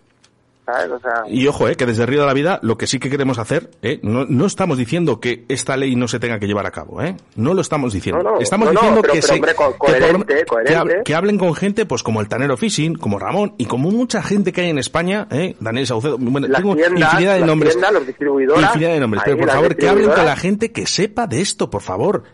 ¿Sabes? 0.66 0.90
O 0.90 0.98
sea, 0.98 1.22
Y 1.28 1.46
ojo, 1.46 1.68
eh, 1.68 1.76
que 1.76 1.86
desde 1.86 2.04
Río 2.06 2.22
de 2.22 2.26
la 2.26 2.32
Vida 2.34 2.58
lo 2.62 2.76
que 2.76 2.88
sí 2.88 2.98
que 2.98 3.08
queremos 3.08 3.38
hacer, 3.38 3.70
eh, 3.82 4.00
no, 4.02 4.24
no 4.24 4.46
estamos 4.46 4.76
diciendo 4.76 5.20
que 5.20 5.44
esta 5.48 5.76
ley 5.76 5.94
no 5.94 6.08
se 6.08 6.18
tenga 6.18 6.40
que 6.40 6.48
llevar 6.48 6.66
a 6.66 6.72
cabo, 6.72 7.00
eh, 7.02 7.16
no 7.36 7.54
lo 7.54 7.60
estamos 7.60 7.92
diciendo. 7.92 8.20
No, 8.24 8.32
no, 8.32 8.40
estamos 8.40 8.66
no, 8.66 8.72
diciendo 8.72 9.00
pero- 9.00 9.12
que, 9.14 9.20
pero, 9.20 9.26
se, 9.28 9.34
hombre, 9.34 9.54
co- 9.54 9.72
que 9.72 9.78
por 9.78 9.90
lo- 9.90 9.98
coherente, 10.00 10.34
que 10.34 10.44
coherente. 10.44 11.02
que 11.04 11.14
hablen 11.14 11.38
con 11.38 11.54
gente, 11.54 11.86
pues 11.86 12.02
como 12.02 12.20
el 12.20 12.26
Tanero 12.28 12.56
Fishing, 12.56 12.96
como 12.96 13.20
Ramón 13.20 13.54
y 13.58 13.66
como 13.66 13.92
mucha 13.92 14.22
gente 14.22 14.52
que 14.52 14.62
hay 14.62 14.70
en 14.70 14.78
España, 14.78 15.28
eh, 15.30 15.54
Daniel 15.60 15.86
Saucedo, 15.86 16.18
bueno, 16.18 16.48
las 16.48 16.60
tengo 16.60 16.74
tiendas, 16.74 17.00
infinidad 17.12 17.34
de 17.34 17.38
las 17.40 17.46
nombres, 17.46 17.72
tiendas, 17.74 17.92
los 17.92 18.06
distribuidoras, 18.08 18.62
infinidad 18.64 18.90
de 18.94 19.00
nombres, 19.00 19.22
pero 19.24 19.36
por 19.38 19.50
favor 19.50 19.76
que 19.76 19.88
hablen 19.88 20.10
con 20.10 20.24
la 20.24 20.34
gente 20.36 20.72
que 20.72 20.86
sepa 20.88 21.28
de 21.28 21.42
esto, 21.42 21.70
por 21.70 21.82
favor, 21.82 22.24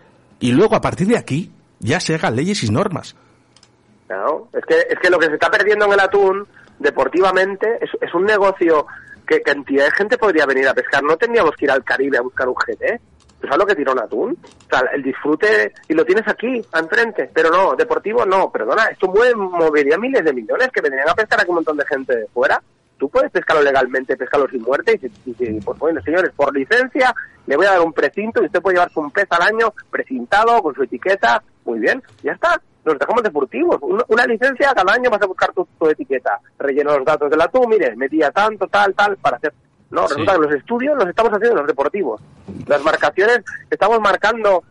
y 0.40 0.52
luego 0.52 0.74
a 0.74 0.80
partir 0.80 1.06
de 1.06 1.18
aquí 1.18 1.50
ya 1.80 2.00
se 2.00 2.14
hagan 2.14 2.34
leyes 2.34 2.64
y 2.64 2.70
normas. 2.70 3.14
Claro, 4.06 4.48
es 4.54 4.64
que, 4.66 4.74
es 4.90 4.98
que 5.00 5.10
lo 5.10 5.18
que 5.18 5.26
se 5.26 5.34
está 5.34 5.50
perdiendo 5.50 5.84
en 5.86 5.92
el 5.92 6.00
atún, 6.00 6.46
deportivamente, 6.82 7.78
es, 7.80 8.14
un 8.14 8.24
negocio 8.24 8.86
que 9.26 9.40
cantidad 9.40 9.84
de 9.84 9.92
gente 9.92 10.18
podría 10.18 10.46
venir 10.46 10.68
a 10.68 10.74
pescar. 10.74 11.02
No 11.02 11.16
tendríamos 11.16 11.52
que 11.56 11.64
ir 11.64 11.70
al 11.70 11.84
Caribe 11.84 12.18
a 12.18 12.22
buscar 12.22 12.48
un 12.48 12.54
GT. 12.54 13.00
¿Tú 13.40 13.48
sabes 13.48 13.58
lo 13.58 13.66
que 13.66 13.74
tira 13.74 13.92
un 13.92 13.98
atún? 13.98 14.36
O 14.42 14.68
sea, 14.68 14.88
el 14.92 15.02
disfrute, 15.02 15.72
y 15.88 15.94
lo 15.94 16.04
tienes 16.04 16.26
aquí, 16.28 16.62
enfrente. 16.74 17.30
Pero 17.32 17.50
no, 17.50 17.74
deportivo 17.74 18.24
no, 18.24 18.50
perdona, 18.50 18.86
esto 18.86 19.08
mueve, 19.08 19.34
movería 19.34 19.98
miles 19.98 20.24
de 20.24 20.32
millones 20.32 20.68
que 20.72 20.80
vendrían 20.80 21.08
a 21.08 21.14
pescar 21.14 21.40
aquí 21.40 21.50
un 21.50 21.56
montón 21.56 21.76
de 21.76 21.86
gente 21.86 22.16
de 22.16 22.26
fuera. 22.28 22.62
Tú 22.98 23.08
puedes 23.08 23.32
pescarlo 23.32 23.62
legalmente, 23.62 24.16
pescarlo 24.16 24.48
sin 24.48 24.62
muerte, 24.62 24.98
y, 25.02 25.30
y 25.30 25.34
si, 25.34 25.60
pues 25.60 25.76
bueno, 25.78 26.00
señores, 26.02 26.30
por 26.36 26.54
licencia, 26.54 27.12
le 27.46 27.56
voy 27.56 27.66
a 27.66 27.72
dar 27.72 27.80
un 27.80 27.92
precinto 27.92 28.40
y 28.42 28.46
usted 28.46 28.62
puede 28.62 28.76
llevarse 28.76 29.00
un 29.00 29.10
pez 29.10 29.26
al 29.30 29.42
año 29.42 29.74
precintado, 29.90 30.62
con 30.62 30.74
su 30.74 30.84
etiqueta, 30.84 31.42
muy 31.64 31.80
bien, 31.80 32.00
ya 32.22 32.32
está. 32.32 32.60
Nos 32.84 32.98
dejamos 32.98 33.22
deportivos. 33.22 33.78
Una, 33.80 34.04
una 34.08 34.26
licencia, 34.26 34.72
cada 34.74 34.92
año 34.94 35.08
vas 35.10 35.22
a 35.22 35.26
buscar 35.26 35.52
tu, 35.52 35.66
tu 35.78 35.88
etiqueta. 35.88 36.40
Relleno 36.58 36.96
los 36.96 37.04
datos 37.06 37.30
del 37.30 37.40
atún, 37.40 37.68
mire, 37.68 37.94
metía 37.96 38.30
tanto, 38.30 38.66
tal, 38.66 38.94
tal, 38.94 39.16
para 39.18 39.36
hacer... 39.36 39.52
No, 39.90 40.08
Sí. 40.08 40.14
resulta 40.14 40.32
que 40.34 40.38
los 40.46 40.54
estudios 40.54 40.96
los 40.96 41.06
estamos 41.06 41.30
haciendo 41.32 41.50
en 41.52 41.58
los 41.58 41.66
deportivos. 41.66 42.20
Las 42.66 42.82
marcaciones, 42.82 43.40
estamos 43.70 44.00
marcando 44.00 44.64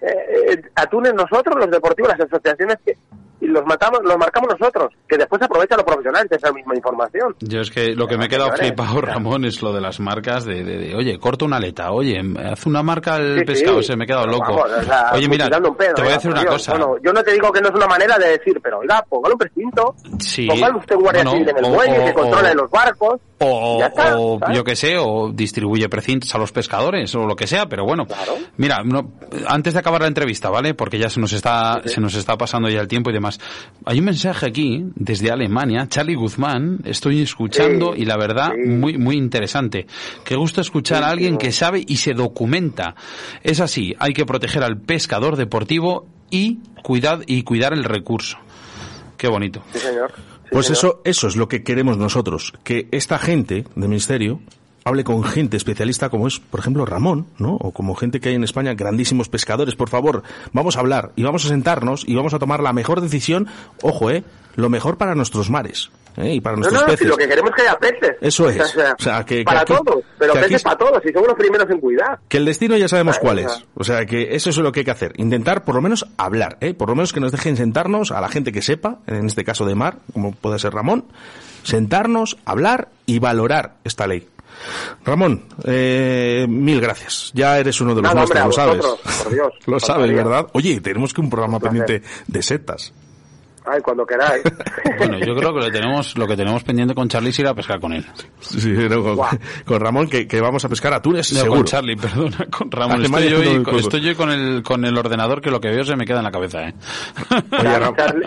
eh, 0.00 0.52
eh, 0.52 0.62
atunes 0.74 1.14
nosotros, 1.14 1.54
los 1.56 1.70
deportivos, 1.70 2.10
las 2.10 2.20
asociaciones 2.20 2.78
que 2.84 2.98
y 3.40 3.46
los 3.46 3.64
matamos, 3.66 4.00
los 4.04 4.16
marcamos 4.16 4.48
nosotros, 4.58 4.92
que 5.08 5.16
después 5.18 5.40
aprovecha 5.42 5.76
los 5.76 5.84
profesionales 5.84 6.28
de 6.30 6.36
esa 6.36 6.52
misma 6.52 6.74
información. 6.74 7.34
Yo 7.40 7.60
es 7.60 7.70
que 7.70 7.94
lo 7.94 8.06
que 8.06 8.16
me 8.16 8.26
he 8.26 8.28
quedado 8.28 8.52
flipado, 8.52 9.00
Ramón, 9.00 9.44
es 9.44 9.60
lo 9.62 9.72
de 9.72 9.80
las 9.80 10.00
marcas 10.00 10.44
de, 10.44 10.64
de- 10.64 10.78
de, 10.78 10.94
oye, 10.94 11.18
corta 11.18 11.44
una 11.44 11.56
aleta, 11.56 11.92
oye, 11.92 12.20
haz 12.50 12.66
una 12.66 12.82
marca 12.82 13.14
al 13.16 13.38
Sí, 13.40 13.44
pescado, 13.44 13.82
sí. 13.82 13.88
se 13.88 13.96
me 13.96 14.04
he 14.04 14.06
quedado 14.06 14.26
loco. 14.26 14.54
vamos, 14.56 14.70
o 14.78 14.82
sea, 14.82 15.10
oye, 15.12 15.28
mira, 15.28 15.48
pedo, 15.48 15.94
te 15.94 16.02
voy 16.02 16.10
a 16.10 16.14
decir 16.14 16.30
una 16.30 16.40
Dios. 16.40 16.52
cosa. 16.54 16.72
Bueno, 16.72 16.96
yo 17.02 17.12
no 17.12 17.22
te 17.22 17.32
digo 17.32 17.52
que 17.52 17.60
no 17.60 17.68
es 17.68 17.74
una 17.74 17.86
manera 17.86 18.18
de 18.18 18.28
decir, 18.38 18.60
pero 18.62 18.78
oiga, 18.78 19.04
póngale 19.08 19.34
un 19.34 19.38
precinto, 19.38 19.94
Sí, 20.20 20.48
usted 20.50 20.96
guardia 20.96 21.22
bueno, 21.24 21.30
civil 21.32 21.48
en 21.50 21.58
el 21.58 21.64
o- 21.64 21.68
muelle 21.70 21.98
o- 22.00 22.04
que 22.06 22.12
controle 22.14 22.50
o- 22.50 22.54
los 22.54 22.70
barcos, 22.70 23.20
O, 23.40 23.82
está, 23.82 24.16
o 24.18 24.38
yo 24.52 24.62
que 24.62 24.76
sé, 24.76 24.96
o 24.96 25.30
distribuye 25.32 25.88
precintos 25.88 26.32
a 26.34 26.38
los 26.38 26.52
pescadores 26.52 27.14
o 27.14 27.26
lo 27.26 27.34
que 27.34 27.46
sea, 27.46 27.66
pero 27.68 27.84
bueno. 27.84 28.06
Claro. 28.06 28.36
Mira, 28.56 28.82
no, 28.84 29.12
antes 29.48 29.72
de 29.74 29.80
acabar 29.80 30.02
la 30.02 30.06
entrevista, 30.08 30.50
¿vale? 30.50 30.74
Porque 30.74 30.98
ya 30.98 31.10
se 31.10 31.20
nos 31.20 31.32
está 31.32 31.82
se 31.84 32.00
nos 32.00 32.14
está 32.14 32.36
pasando 32.38 32.68
ya 32.68 32.80
el 32.80 32.88
tiempo 32.88 33.10
y 33.10 33.12
demás. 33.12 33.40
Hay 33.84 33.98
un 33.98 34.04
mensaje 34.04 34.46
aquí 34.46 34.84
desde 34.94 35.30
Alemania, 35.30 35.86
Charlie 35.88 36.14
Guzmán, 36.14 36.78
estoy 36.84 37.22
escuchando 37.22 37.94
Sí, 37.94 38.02
y 38.02 38.04
la 38.04 38.16
verdad 38.16 38.52
sí. 38.54 38.68
muy 38.70 38.98
muy 38.98 39.16
interesante. 39.16 39.86
Qué 40.24 40.36
gusto 40.36 40.60
escuchar 40.60 41.02
a 41.02 41.08
alguien 41.10 41.36
que 41.36 41.50
sabe 41.52 41.84
y 41.86 41.96
se 41.96 42.14
documenta. 42.14 42.94
Es 43.42 43.60
así, 43.60 43.94
hay 43.98 44.12
que 44.12 44.24
proteger 44.24 44.62
al 44.62 44.78
pescador 44.78 45.36
deportivo 45.36 46.06
y 46.30 46.60
cuidar 46.82 47.20
y 47.26 47.42
cuidar 47.42 47.72
el 47.72 47.84
recurso. 47.84 48.38
Qué 49.16 49.28
bonito. 49.28 49.62
sí 49.72 49.78
señor. 49.80 50.12
Pues 50.54 50.66
señor. 50.66 50.78
eso, 50.78 51.00
eso 51.04 51.26
es 51.26 51.34
lo 51.34 51.48
que 51.48 51.64
queremos 51.64 51.98
nosotros, 51.98 52.52
que 52.62 52.86
esta 52.92 53.18
gente 53.18 53.64
del 53.74 53.88
ministerio 53.88 54.40
hable 54.84 55.02
con 55.02 55.24
gente 55.24 55.56
especialista 55.56 56.10
como 56.10 56.28
es, 56.28 56.38
por 56.38 56.60
ejemplo, 56.60 56.86
Ramón, 56.86 57.26
¿no? 57.38 57.54
O 57.56 57.72
como 57.72 57.96
gente 57.96 58.20
que 58.20 58.28
hay 58.28 58.34
en 58.36 58.44
España, 58.44 58.74
grandísimos 58.74 59.28
pescadores, 59.28 59.74
por 59.74 59.88
favor, 59.88 60.22
vamos 60.52 60.76
a 60.76 60.80
hablar 60.80 61.12
y 61.16 61.24
vamos 61.24 61.44
a 61.44 61.48
sentarnos 61.48 62.04
y 62.06 62.14
vamos 62.14 62.34
a 62.34 62.38
tomar 62.38 62.62
la 62.62 62.72
mejor 62.72 63.00
decisión, 63.00 63.48
ojo, 63.82 64.10
eh, 64.10 64.22
lo 64.54 64.70
mejor 64.70 64.96
para 64.96 65.16
nuestros 65.16 65.50
mares, 65.50 65.90
¿eh? 66.16 66.34
Y 66.34 66.40
para 66.40 66.56
No, 66.56 66.60
nuestros 66.62 66.82
no, 66.82 66.88
si 66.88 66.92
peces. 66.96 67.08
lo 67.08 67.16
que 67.16 67.28
queremos 67.28 67.50
es 67.50 67.56
que 67.56 67.62
haya 67.62 67.78
peces. 67.78 68.16
Eso 68.20 68.48
es. 68.48 68.60
O 68.60 68.64
sea, 68.66 68.96
O 68.98 69.02
sea, 69.02 69.24
que- 69.24 69.38
que 69.38 69.44
para 69.44 69.60
aquí- 69.60 69.74
todos, 69.74 70.04
pero 70.18 70.32
que 70.34 70.38
peces 70.40 70.56
es- 70.56 70.62
para 70.62 70.76
todos, 70.78 71.02
y 71.04 71.12
somos 71.12 71.28
los 71.28 71.36
primeros 71.38 71.70
en 71.70 71.80
cuidar. 71.80 72.18
Que 72.28 72.36
el 72.38 72.44
destino 72.44 72.76
ya 72.76 72.88
sabemos 72.88 73.16
Vale, 73.22 73.42
cuál 73.42 73.46
o 73.46 73.48
sea. 73.48 73.58
es. 73.58 73.64
O 73.74 73.84
sea, 73.84 74.06
que 74.06 74.34
eso 74.34 74.50
es 74.50 74.56
lo 74.58 74.72
que 74.72 74.80
hay 74.80 74.84
que 74.84 74.90
hacer. 74.90 75.12
Intentar, 75.16 75.64
por 75.64 75.74
lo 75.74 75.80
menos, 75.82 76.06
hablar, 76.16 76.58
¿eh? 76.60 76.74
Por 76.74 76.88
lo 76.88 76.94
menos 76.94 77.12
que 77.12 77.20
nos 77.20 77.32
dejen 77.32 77.56
sentarnos 77.56 78.12
a 78.12 78.20
la 78.20 78.28
gente 78.28 78.52
que 78.52 78.62
sepa, 78.62 78.98
en 79.06 79.26
este 79.26 79.44
caso 79.44 79.64
de 79.66 79.74
Mar, 79.74 79.98
como 80.12 80.32
puede 80.32 80.58
ser 80.58 80.72
Ramón, 80.74 81.04
sentarnos, 81.62 82.36
hablar 82.44 82.88
y 83.06 83.18
valorar 83.18 83.74
esta 83.84 84.06
ley. 84.06 84.28
Ramón, 85.04 85.42
eh, 85.64 86.46
mil 86.48 86.80
gracias. 86.80 87.32
Ya 87.34 87.58
eres 87.58 87.80
uno 87.80 87.94
de 87.94 88.02
los 88.02 88.14
Nada, 88.14 88.20
nuestros, 88.26 88.46
lo 88.46 88.52
sabes. 88.52 88.76
vosotros, 88.76 89.00
por 89.24 89.32
Dios. 89.32 89.52
lo 89.66 89.80
sabes. 89.80 90.14
¿verdad? 90.14 90.46
Oye, 90.52 90.80
tenemos 90.80 91.12
que 91.12 91.20
un 91.20 91.28
programa 91.28 91.58
placer. 91.58 91.78
pendiente 91.84 92.08
de 92.28 92.42
setas. 92.42 92.92
Ay, 93.66 93.80
cuando 93.80 94.04
queráis. 94.06 94.42
Bueno, 94.98 95.18
yo 95.18 95.34
creo 95.34 95.52
que 95.52 95.60
lo 95.60 95.70
tenemos 95.72 96.16
lo 96.16 96.26
que 96.26 96.36
tenemos 96.36 96.62
pendiente 96.62 96.94
con 96.94 97.08
Charlie 97.08 97.30
es 97.30 97.38
ir 97.40 97.48
a 97.48 97.54
pescar 97.54 97.80
con 97.80 97.92
él. 97.94 98.04
Sí, 98.38 98.70
no, 98.88 99.02
con, 99.02 99.18
con 99.66 99.80
Ramón, 99.80 100.08
que, 100.08 100.28
que 100.28 100.40
vamos 100.40 100.64
a 100.64 100.68
pescar 100.68 100.92
atunes, 100.94 101.32
No, 101.32 101.40
seguro. 101.40 101.56
con 101.60 101.64
Charlie, 101.66 101.96
perdona, 102.00 102.46
con 102.56 102.70
Ramón. 102.70 103.02
Estoy 103.02 103.28
yo, 103.30 103.38
no 103.42 103.60
acuerdo. 103.62 103.80
estoy 103.80 104.00
yo 104.02 104.16
con 104.16 104.30
el, 104.30 104.62
con 104.62 104.84
el 104.84 104.96
ordenador 104.96 105.40
que 105.40 105.50
lo 105.50 105.60
que 105.60 105.68
veo 105.70 105.82
se 105.84 105.96
me 105.96 106.04
queda 106.04 106.18
en 106.18 106.24
la 106.24 106.30
cabeza, 106.30 106.62
¿eh? 106.68 106.74
Oye, 107.58 107.78
Ram- 107.80 107.96
Charlie, 107.96 108.26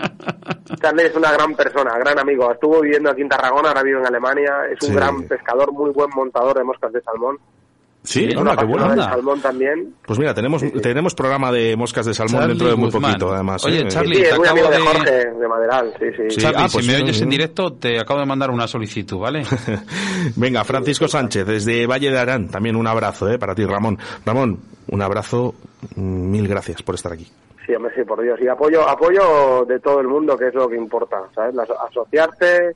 Charlie 0.80 1.06
es 1.06 1.14
una 1.16 1.32
gran 1.32 1.54
persona, 1.54 1.92
gran 1.98 2.18
amigo. 2.18 2.52
Estuvo 2.52 2.80
viviendo 2.82 3.10
aquí 3.10 3.22
en 3.22 3.28
Tarragona, 3.30 3.68
ahora 3.68 3.82
vive 3.82 3.98
en 4.00 4.06
Alemania. 4.06 4.52
Es 4.70 4.82
un 4.82 4.88
Sí. 4.90 4.94
gran 4.94 5.22
pescador, 5.22 5.72
muy 5.72 5.90
buen 5.92 6.10
montador 6.14 6.58
de 6.58 6.64
moscas 6.64 6.92
de 6.92 7.00
salmón. 7.00 7.38
Sí, 8.04 8.20
Sí, 8.20 8.28
qué 8.28 8.36
del 8.36 8.78
anda. 8.82 9.10
salmón 9.10 9.40
también. 9.42 9.94
Pues 10.06 10.18
mira, 10.18 10.32
tenemos, 10.32 10.62
tenemos 10.80 11.14
programa 11.14 11.52
de 11.52 11.76
moscas 11.76 12.06
de 12.06 12.14
salmón 12.14 12.36
Charlie 12.40 12.48
dentro 12.54 12.68
de 12.68 12.76
muy 12.76 12.84
Guzmán. 12.86 13.12
poquito, 13.12 13.32
además. 13.34 13.64
Oye, 13.66 13.80
¿eh? 13.80 13.88
Charlie, 13.88 14.14
Sí, 14.16 14.22
te 14.22 14.28
acabo 14.30 14.44
amigo 14.48 14.68
de 14.68 14.76
de- 14.76 14.82
Jorge, 14.82 15.10
de 15.40 15.48
Maderal. 15.48 15.94
Sí, 15.98 16.04
sí. 16.16 16.22
Sí. 16.30 16.36
Charlie, 16.40 16.62
ah, 16.62 16.68
pues 16.72 16.84
si 16.84 16.90
me 16.90 16.96
sí, 16.96 17.02
oyes 17.02 17.16
sí. 17.16 17.22
en 17.24 17.28
directo, 17.30 17.72
te 17.74 18.00
acabo 18.00 18.20
de 18.20 18.26
mandar 18.26 18.50
una 18.50 18.66
solicitud, 18.66 19.18
¿vale? 19.18 19.42
Venga, 20.36 20.64
Francisco 20.64 21.06
Sánchez, 21.08 21.44
desde 21.46 21.86
Valle 21.86 22.10
de 22.10 22.18
Arán, 22.18 22.48
también 22.48 22.76
un 22.76 22.86
abrazo 22.86 23.28
¿eh? 23.28 23.38
para 23.38 23.54
ti, 23.54 23.64
Ramón. 23.66 23.98
Ramón, 24.24 24.58
un 24.88 25.02
abrazo, 25.02 25.54
mm, 25.96 26.30
mil 26.30 26.48
gracias 26.48 26.82
por 26.82 26.94
estar 26.94 27.12
aquí. 27.12 27.26
Sí, 27.66 27.74
hombre, 27.74 27.92
sí, 27.94 28.02
por 28.04 28.22
Dios. 28.22 28.38
Y 28.40 28.48
apoyo, 28.48 28.88
apoyo 28.88 29.64
de 29.66 29.78
todo 29.80 30.00
el 30.00 30.08
mundo, 30.08 30.36
que 30.38 30.46
es 30.48 30.54
lo 30.54 30.68
que 30.68 30.76
importa, 30.76 31.18
¿sabes? 31.34 31.54
Asociarse 31.90 32.74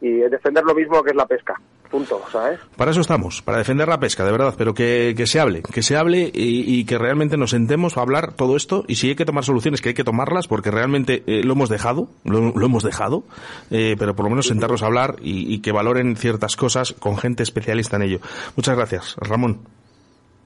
y 0.00 0.08
defender 0.28 0.64
lo 0.64 0.74
mismo 0.74 1.02
que 1.02 1.10
es 1.10 1.16
la 1.16 1.26
pesca. 1.26 1.54
Punto, 1.90 2.20
¿sabes? 2.32 2.58
Para 2.76 2.90
eso 2.90 3.00
estamos, 3.00 3.40
para 3.42 3.58
defender 3.58 3.86
la 3.86 4.00
pesca, 4.00 4.24
de 4.24 4.32
verdad, 4.32 4.54
pero 4.58 4.74
que, 4.74 5.14
que 5.16 5.26
se 5.26 5.38
hable, 5.38 5.62
que 5.62 5.82
se 5.82 5.96
hable 5.96 6.30
y, 6.34 6.80
y 6.80 6.84
que 6.84 6.98
realmente 6.98 7.36
nos 7.36 7.50
sentemos 7.50 7.96
a 7.96 8.00
hablar 8.00 8.32
todo 8.32 8.56
esto 8.56 8.84
y 8.88 8.96
si 8.96 9.10
hay 9.10 9.14
que 9.14 9.24
tomar 9.24 9.44
soluciones, 9.44 9.80
que 9.80 9.90
hay 9.90 9.94
que 9.94 10.02
tomarlas 10.02 10.48
porque 10.48 10.70
realmente 10.72 11.22
eh, 11.26 11.44
lo 11.44 11.52
hemos 11.52 11.68
dejado, 11.68 12.08
lo, 12.24 12.50
lo 12.50 12.66
hemos 12.66 12.82
dejado, 12.82 13.22
eh, 13.70 13.94
pero 13.98 14.16
por 14.16 14.24
lo 14.24 14.30
menos 14.30 14.48
sentarnos 14.48 14.82
a 14.82 14.86
hablar 14.86 15.16
y, 15.22 15.54
y 15.54 15.60
que 15.60 15.70
valoren 15.70 16.16
ciertas 16.16 16.56
cosas 16.56 16.94
con 16.98 17.16
gente 17.16 17.42
especialista 17.44 17.96
en 17.96 18.02
ello. 18.02 18.18
Muchas 18.56 18.76
gracias, 18.76 19.14
Ramón. 19.18 19.60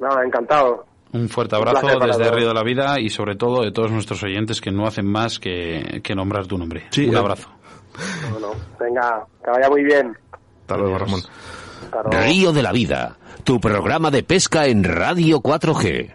Nada, 0.00 0.24
encantado. 0.24 0.84
Un 1.12 1.28
fuerte 1.28 1.56
Un 1.56 1.66
abrazo 1.66 1.86
para 1.86 2.06
desde 2.06 2.24
todos. 2.24 2.36
Río 2.36 2.48
de 2.48 2.54
la 2.54 2.62
Vida 2.62 3.00
y 3.00 3.08
sobre 3.08 3.36
todo 3.36 3.62
de 3.62 3.72
todos 3.72 3.90
nuestros 3.90 4.22
oyentes 4.22 4.60
que 4.60 4.70
no 4.70 4.86
hacen 4.86 5.06
más 5.06 5.38
que, 5.38 6.00
que 6.04 6.14
nombrar 6.14 6.46
tu 6.46 6.58
nombre. 6.58 6.84
Sí, 6.90 7.08
Un 7.08 7.14
eh. 7.14 7.18
abrazo. 7.18 7.48
Bueno, 8.30 8.52
venga, 8.78 9.24
que 9.42 9.50
vaya 9.50 9.68
muy 9.70 9.82
bien. 9.82 10.16
Hasta 10.68 10.82
luego, 10.82 10.98
Ramón. 10.98 11.22
Hasta 11.84 12.02
luego. 12.02 12.26
Río 12.26 12.52
de 12.52 12.62
la 12.62 12.72
Vida, 12.72 13.16
tu 13.42 13.58
programa 13.58 14.10
de 14.10 14.22
pesca 14.22 14.66
en 14.66 14.84
Radio 14.84 15.40
4G. 15.40 16.14